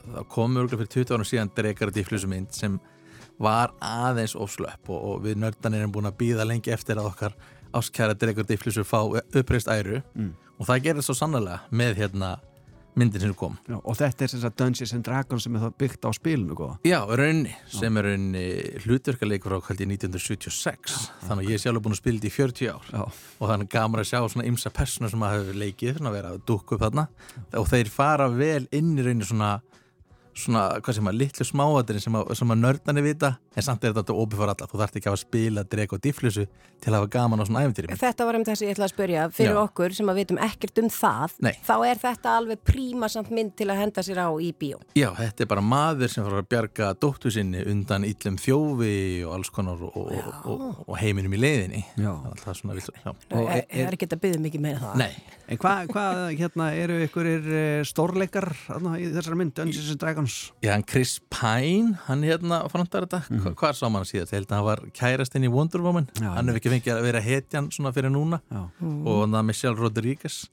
[0.02, 2.80] Það komur fyrir 20 ára síðan Drekar og dýflusumynd sem
[3.38, 7.36] var aðeins ofslöpp og, og við nördanir erum búin að býða lengi eftir að okkar
[7.78, 10.34] áskæra Drekar og dýflusur fá uppreist æru Mm.
[10.58, 12.36] Og það gerði svo sannlega með hérna
[12.98, 13.56] myndin sem kom.
[13.68, 16.56] Já, og þetta er sem sagt Dungeons and Dragons sem er það byggt á spilinu,
[16.58, 16.76] góða.
[16.88, 18.44] Já, raunni, sem er raunni
[18.84, 20.98] hlutverkalegur á kvöldi 1976
[21.28, 22.90] þannig að ég er sjálfur búin að spila þetta í 40 ár.
[22.90, 23.02] Já.
[23.38, 26.34] og þannig gaman að sjá svona ymsa persónu sem að hafa leikið, svona að vera
[26.34, 27.06] að dúkka upp þarna.
[27.62, 29.52] Og þeir fara vel inn í raunni svona
[30.38, 33.94] svona, hvað sem að, litlu smáatirinn sem að, sem að nördarnir vita, en samt er
[33.96, 36.44] þetta opið fyrir alla, þú þarft ekki að spila dreg og difflusu
[36.78, 38.92] til að hafa gaman á svona æfintýri Þetta var um þess að ég ætla að
[38.92, 39.60] spyrja, fyrir Já.
[39.64, 41.52] okkur sem að vitum ekkert um það, Nei.
[41.66, 44.78] þá er þetta alveg príma samt mynd til að henda sér á í bíó.
[44.98, 48.94] Já, þetta er bara maður sem fara að bjarga dóttu sinni undan illum þjófi
[49.26, 52.12] og alls konar og, og, og, og heiminum í leiðinni Já.
[52.38, 53.10] Það er svona vilt, já.
[53.34, 55.02] Og er, er ekki að byggja mikið meira það.
[55.02, 55.10] Nei.
[55.48, 56.06] En hvað, hva,
[56.36, 57.46] hérna, eru ykkur er
[57.88, 58.50] stórleikar
[60.28, 60.52] Dragons?
[60.62, 63.54] Já, hann Chris Pine, hann hérna frontar þetta, mm Mhm.
[63.54, 64.32] hvað sá hann síðast?
[64.32, 67.20] Ég held að hann var kærastinn í Wonder Woman hann hefur ekki fengið að vera
[67.20, 68.68] hetjan svona fyrir núna Já.
[68.80, 70.48] og það Michelle Rodriguez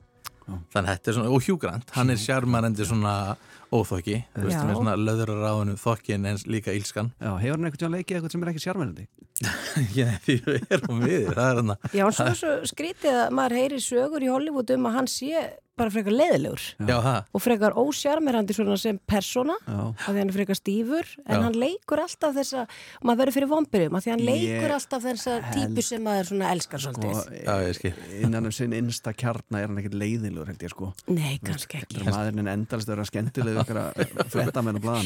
[0.46, 3.36] þannig að þetta er svona, og Hugh Grant hann er sjármarendi svona
[3.72, 7.70] óþokki þú veist, með svona löður á ráðinu þokkin en líka ílskan Já, hefur hann
[7.72, 9.08] eitthvað leikið eitthvað sem er ekki sjármennandi?
[10.00, 13.60] Já, því við erum við, það er hann Já, en svo, svo skrítið að maður
[13.62, 16.64] heyri sögur í Hollywood um að hann sé bara frekar leiðilegur.
[16.88, 19.80] Já, það Og frekar ósjarmerandi svona sem persóna, Já.
[19.92, 21.42] að því hann er frekar stífur, en Já.
[21.44, 22.64] hann leikur alltaf þessa,
[23.04, 26.52] maður verður fyrir vombyrjum, að því hann Ég leikur alltaf þessa típu sem maður svona
[26.56, 27.20] elskar svolítið.
[27.42, 27.94] Já, ég skil
[28.24, 32.00] Innan um sinn innsta kjarna er hann ekkert leiðilegur held ég sko Nei, kannski ekki.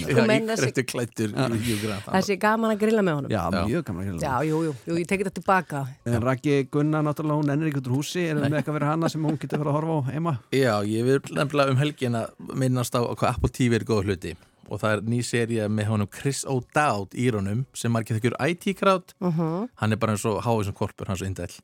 [0.10, 3.32] Ykkur með þessi- Eftir klættur Hugh Grant Það sé gaman að grilla með honum.
[3.32, 5.82] Já, mjög gaman að gera Já, jú, jú, jú, ég tekið þetta tilbaka.
[6.06, 8.26] En Raggi Gunna, náttúrulega, hún ennir ekki út úr húsi.
[8.30, 10.34] Er það með eitthvað verið hana sem hún getur fara að horfa á heima?
[10.52, 14.36] Já, ég vil nefnilega um helgin að minnast á hvað Apple TV er góð hluti.
[14.70, 19.14] Og það er ný seria með honum Chris O'Dowd í honum sem margir þekkur IT-krátt
[19.20, 19.70] Mhm.
[19.76, 21.58] hann er bara eins og háið sem korpur, hann er svo indæll.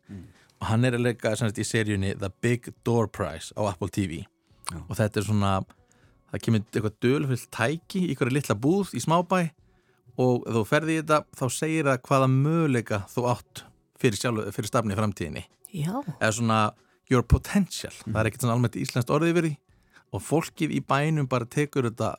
[0.62, 4.26] Og hann er að leika í seríunni The Big Door Prize á Apple TV
[4.90, 5.64] og þetta er svona
[6.36, 9.42] það kemur eitthvað dölfullt tæki í hverju litla búð í smábæ
[10.22, 13.66] og þú ferði í þetta þá segir það hvaða möguleika þú átt
[14.00, 15.46] fyrir, sjálf, fyrir stafni í framtíðinni.
[15.76, 16.00] Já.
[16.22, 16.60] eða svona
[17.12, 17.94] your potential.
[18.06, 19.54] Það er ekkert svona almennt íslenskt orðið yfir því.
[20.16, 22.16] Og fólkið í bænum bara tekur þetta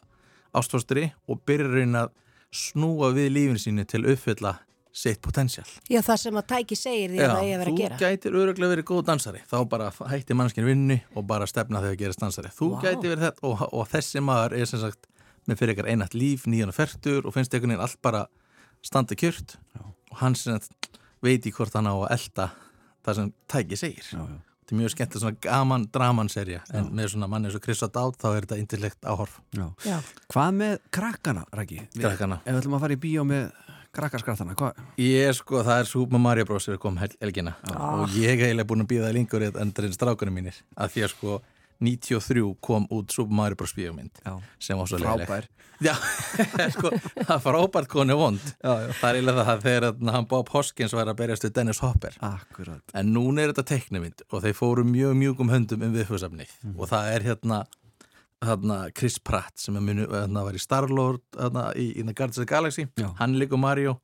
[0.57, 2.13] ástfóstri og byrjar að
[2.55, 4.53] snúa við lífinu sínu til að uppfylla
[4.97, 7.81] sitt potential Já, það sem að tæki segir því að það eigi að vera að
[7.83, 7.97] gera.
[8.01, 11.99] þú gætir öruglega verið góð dansari þá bara hætti mannskinn vinnu og bara stefna þegar
[12.05, 12.79] gerast dansari þú Vá.
[12.87, 15.07] gæti verið þetta og, og þessi maður er sem sagt
[15.47, 18.25] með fyrir ykkar einat líf, nýjan og fertur og finnst einhvern veginn allt bara
[18.83, 20.59] standa kjört og hann sem
[21.23, 22.49] veit í hvort hann á að elda
[23.07, 24.41] það sem tæki segir já, já.
[24.65, 28.17] þetta er mjög skemmt svona gaman dramanserja en með svona manni eins og Chris O'Dowd
[28.19, 29.69] þá er þetta intellekt áhorf Já.
[29.87, 30.01] Já.
[30.33, 31.79] Hvað með krakkana, Raggi?
[31.95, 32.41] Við- Krakkana.
[32.45, 33.47] Ef við ætlum að fara í bíó með
[33.97, 34.79] krakkarskrattana, hvað?
[35.03, 36.69] Ég sko, það er Super Mario Bros.
[36.69, 38.03] er kom hel helgina Ah.
[38.03, 41.15] og ég hef eiginlega búin að býða lengur endur en strákunum mínir að því að
[41.17, 41.43] sko
[41.81, 43.75] 93 kom út Super Mario Bros.
[43.77, 44.11] bíómynd
[44.59, 45.27] sem var svo Frábær.
[45.29, 45.93] leiðileg Já,
[46.73, 46.89] sko,
[47.29, 48.93] það frábært konu vond já, já.
[48.97, 52.95] það er eiginlega það þegar hann Bob Hoskins var að berjast við Dennis Hopper Akkurat
[52.97, 56.79] en núna er þetta teiknumind og þeir fóru mjög mjúkum höndum um viðfjóðsafnið Mhm.
[56.81, 57.59] og það er hérna
[58.45, 62.39] hérna Chris Pratt sem er munu, hérna, var í Star-Lord hérna, í, í The Guardians
[62.39, 62.87] of the Galaxy.
[63.01, 63.11] Já.
[63.21, 63.99] hann er líka Mario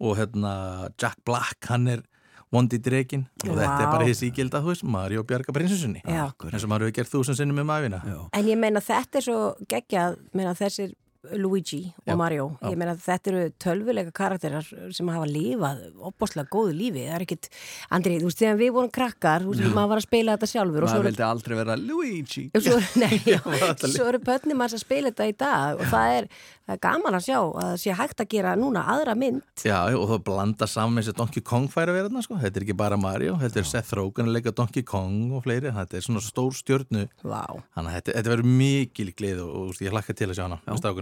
[0.00, 0.54] og hérna
[1.00, 2.04] Jack Black, hann er
[2.50, 6.02] Vondi Dregin og þetta er bara hins ígilda, þú veist, Mario Bjarga prinsessunni.
[6.02, 6.26] Já.
[6.50, 8.02] eins og maður hefur gert þúsund sinnum um æfina
[8.32, 9.38] En ég meina þetta er svo
[9.70, 10.96] geggjað, meina þessir
[11.36, 12.70] Luigi og Já, Mario, já.
[12.72, 14.64] ég meina þetta eru tölvuleika karakterar
[14.94, 17.48] sem hafa lifað opboslega góðu lífi, það er ekkit
[17.92, 20.86] Andri, þú veist, þegar við vorum krakkar þú veist, maður var að spila þetta sjálfur
[20.88, 22.46] Maður vildi aldrei vera Luigi.
[22.56, 23.40] Svo, nei, já,
[23.84, 24.22] svo eru
[24.56, 26.30] manns að spila þetta í dag og það er,
[26.64, 29.44] það er gaman að sjá að það sé hægt að gera núna aðra mynd.
[29.66, 32.38] Já, og þá blanda saman og Donkey Kong vera þarna, sko.
[32.40, 35.72] Þetta er ekki bara Mario, þetta er Seth Rogen að leika Donkey Kong og fleiri,
[35.76, 37.06] þetta er svona stór stjörnu.
[37.20, 37.44] Vá.
[37.76, 40.60] Þannig að þetta, þetta verður mikil glið og, og ég hlakka til að sjá hana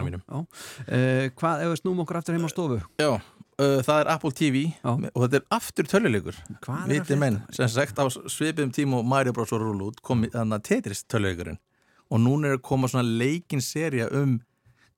[0.09, 0.25] mínum.
[0.25, 0.41] Já.
[0.89, 2.81] Uh, hvað, ef við snúum okkur aftur heim á stofu?
[2.99, 6.43] Já, uh, það er Apple TV og þetta er aftur töluleikur.
[6.91, 9.55] Viti menn, sem sagt á svipum tíma og Mario Bros.
[9.55, 11.61] og rúl út kom þannig að Tetris töluleikurinn
[12.09, 14.39] og núna er að koma svona leikin serja um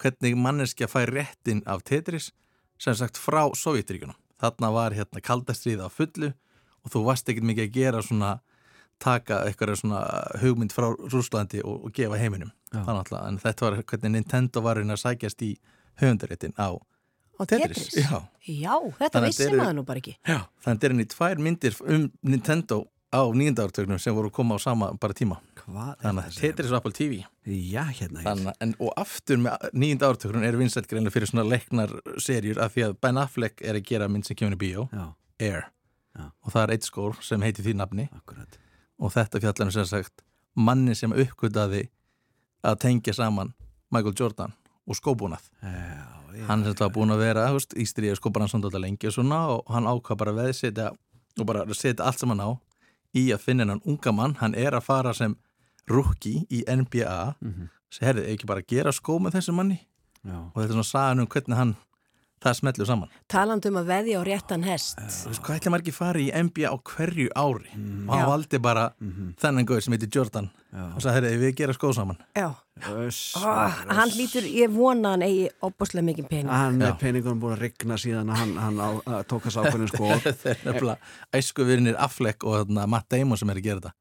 [0.01, 2.31] hvernig manneskja fær réttin af Tetris
[2.81, 4.17] sem sagt frá Sovjetríkunum.
[4.41, 6.31] Þarna var hérna kaldastrið á fullu
[6.81, 8.31] og þú varst ekkert mikið að gera svona
[9.01, 10.05] taka eitthvað svona
[10.43, 12.53] hugmynd frá Rúslandi og, og gefa heiminum.
[12.75, 15.55] En þetta var hvernig Nintendo var að sækjast í
[16.01, 16.77] höfundaréttin á
[17.41, 17.95] og Tetris.
[17.97, 20.17] Já, Já, þetta vissi maður nú bara ekki.
[20.29, 24.55] Já, þannig er henni tvær myndir um Nintendo á nýjunda ártögnum sem voru að koma
[24.55, 25.41] á sama bara tíma
[25.71, 30.47] Þannig að Tetris og Apple TV Já, hérna Þannig, en, Og aftur með nýjunda ártögnum
[30.47, 34.09] er vinsælt greinlega fyrir svona leiknar serjur af því að Ben Affleck er að gera
[34.11, 35.05] mynd sem kemur í bíó Já.
[35.43, 35.67] Air
[36.15, 36.27] Já.
[36.31, 38.59] og það er eitt skór sem heitir því nafni Akkurat.
[39.01, 40.23] Og þetta fjallanum sem sagt
[40.57, 41.87] manni sem uppgötaði
[42.67, 43.55] að tengja saman
[43.91, 44.53] Michael Jordan
[44.87, 45.45] og skóbúnað.
[45.63, 46.07] Já,
[46.37, 46.45] já.
[46.49, 49.39] hann sem var búin að vera veist, í stríða skópar hann svona lengi og svona
[49.55, 50.91] og hann ákvað bara að veðsetja
[51.41, 52.51] og bara setja allt sem hann á
[53.17, 55.37] í að finna hennan unga mann, hann er að fara sem
[55.89, 57.69] rookie í NBA Mhm.
[57.91, 59.81] sem herði, ekki bara gera skó með þessu manni.
[60.25, 61.77] Og þetta er svona sagan um hvernig hann
[62.41, 63.13] það smetlur saman.
[63.31, 65.01] Talandi um að veðja á réttan hest.
[65.01, 67.71] Þú veist, hvað ætla maður ekki fara í NBA á hverju ári?
[67.77, 68.31] Og hann Já.
[68.33, 68.87] valdi bara
[69.43, 72.51] þennan gauð sem heitir Jordan og sagði, heyrðu, við gera skóð saman Já.
[72.81, 73.45] Öss, Ó,
[73.91, 76.49] hann lítur, ég vona hann eigi opbúslega mikið pening.
[76.49, 79.91] Hann er peningunum búin að rigna síðan að hann, hann á, að tóka sá ákveðin
[79.91, 80.07] sko
[80.41, 83.93] Þeir eru nefnilega æsku virinir Affleck og þarna, Matt Damon sem er að gera þetta.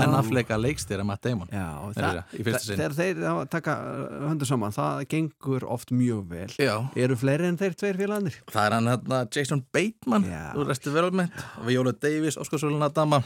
[0.00, 3.76] Ben Affleck að leikstýra Matt Damon Já, Þeir eru í fyrsta sinn Þegar þeir taka
[3.76, 6.48] uh, höndu saman, það gengur oft mjög vel.
[6.58, 6.74] Já.
[7.04, 8.40] Eru fleiri en þeir tveir félagarnir?
[8.50, 10.26] Það er hann hérna Jason Bateman
[10.56, 13.22] úr Resti Development, Viola Davis, Óskar Sóluna Dama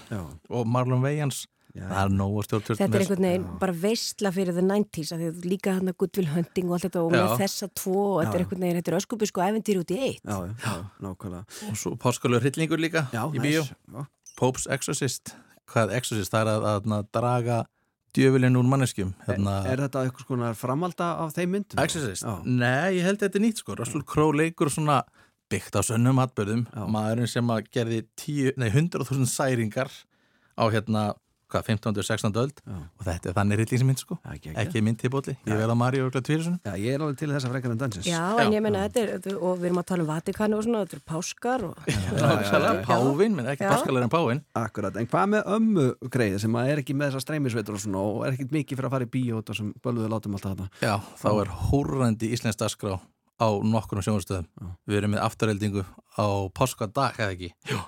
[0.50, 4.64] og Marlon Wayans Það er nógu stjórn Þetta er einhvern veginn bara veistla fyrir the
[4.66, 7.34] 90s af því að líka hann að Goodwill Hunting og allt þetta og með Já.
[7.44, 8.44] þessa tvo og þetta er Já.
[8.44, 10.24] einhvern veginn, þetta er öskubusku æventýri út í eitt.
[10.24, 10.74] Já, já, já,
[11.06, 11.60] nákvæmlega.
[11.70, 13.62] Og svo páskalur hryllingur líka Já, í Já.
[14.40, 15.34] Pope's Exorcist
[15.70, 16.32] Hvað er Exorcist?
[16.34, 17.60] Það er að, að, að draga
[18.16, 21.78] djöfulinn úr manneskjum hérna, Er þetta eitthvað svona framalda af þeim myndum?
[21.82, 22.26] Exorcist?
[22.44, 25.04] Nei, ég held að þetta er nýtt sko Russell Crowe leikur svona
[25.50, 29.90] byggt á sönnum atbyrðum maðurinn sem að gerði 10 nei, 100.000 særingar
[30.58, 31.04] á hérna
[31.50, 31.90] hvað, 15.
[31.92, 32.38] og 16.
[32.42, 32.62] öld.
[32.70, 34.18] Og þetta er þannig rillingsmynd sko.
[34.32, 37.18] Ekki, ekki mynd til bóli, ég vel að Mario og Tvírusun Já, ég er alveg
[37.20, 38.08] til þess að frekar en dansins.
[38.08, 40.82] Já, en ég menna þetta er, og við erum að tala um Vatikanu og svona,
[40.84, 41.76] þetta er páskar og...
[42.86, 43.70] Pávin, menn ekki Já.
[43.74, 47.24] paskalar en Pávin Akkurat, en hvað með ömmu greið sem að er ekki með þessar
[47.26, 50.10] streymisveitur og svona og er ekkit mikið fyrir að fara í bíó og sem bölguðu
[50.12, 52.98] látum alltaf þetta Já, þá er húrrandi íslensk dagskrá
[53.40, 55.86] á nokkurnu sjónastöðum Við erum með afturheldingu
[56.16, 57.52] á páskadag, eða ekki?
[57.70, 57.80] Já.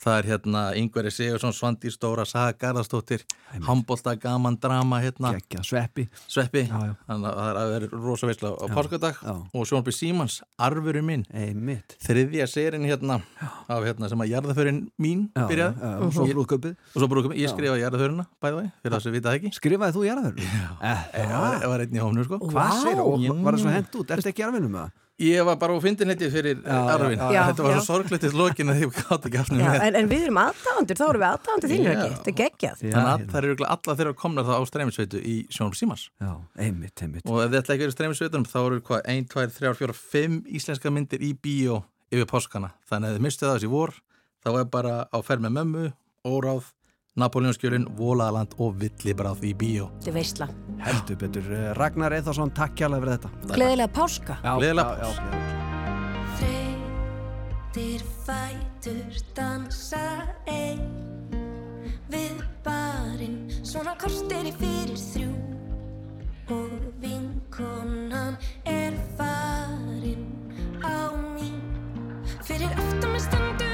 [0.00, 3.20] Það er hérna Ingveri Sigursson, Svandi Stóra, Saga Garðarstóttir
[3.66, 5.34] Hambolta, gaman, drama hérna.
[5.36, 8.72] Gekja, sveppi Sveppi, þannig að það er rosa veisla á Já.
[8.78, 11.98] páskadag og Sjónbjörn Símans, Arfurinn minn Einmitt.
[12.06, 13.18] Þriðja serin hérna
[13.68, 16.78] af hérna sem að jarðaförin mín Já, byrjaði já, já, og svo brúðkaupið.
[16.94, 17.52] Og svo brúðköpið, ég Já.
[17.52, 20.64] skrifaði jarðaförina bæði það, fyrir það sem vitað ekki Skrifaði þú jarðaförina?
[20.80, 20.96] Já,
[21.60, 23.36] það var einn í hónu sko Hvað þú?
[23.44, 24.16] Var það svo hent út?
[24.16, 24.90] Ertu
[25.20, 27.20] Ég var bara á fyndinleiti fyrir Arfin.
[27.20, 27.78] Þetta var Já.
[27.80, 30.96] svo sorglegt í lokin að ég gátt ekki Já, með en, en við erum aðdáðandur,
[30.96, 32.80] þá erum við aðdáðandur þínir ekki, þetta er geggjað.
[32.80, 36.32] Þannig að það eru örugglega alla þeirra komnar það á streymisveitu í Sjónum Símans Já,
[36.64, 37.28] einmitt, einmitt.
[37.28, 40.40] Og ef þið ætla ekki verið streymisveitunum þá eru hvað 1, 2, 3, 4, 5
[40.60, 42.72] íslenska myndir í bíó yfir páskana.
[42.88, 43.96] Þannig að ef þið mistið það þessi vor
[44.40, 45.88] þá er bara á ferð með mömmu,
[46.24, 46.72] óráð
[47.18, 49.88] Napoleonskjölin, Vólaðaland og Villibráð í bíó.
[49.98, 50.46] Þetta er veistla.
[50.86, 53.30] Heldur betur, Eh, Ragnar Eðarsson, takk kjærlega fyrir þetta.
[53.56, 54.36] Gleðilega páska.
[54.44, 55.30] Já, Gleðilega já, já.
[56.38, 60.06] Þreytir fætur dansa
[60.46, 60.86] ein.
[62.10, 65.32] Við barinn svona kortir í fyrir þrjú.
[66.50, 66.70] Og
[67.00, 70.26] vinkonan er farin
[70.82, 71.60] á mín
[72.42, 73.69] Fyrir aftan mig stendur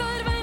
[0.00, 0.37] Ég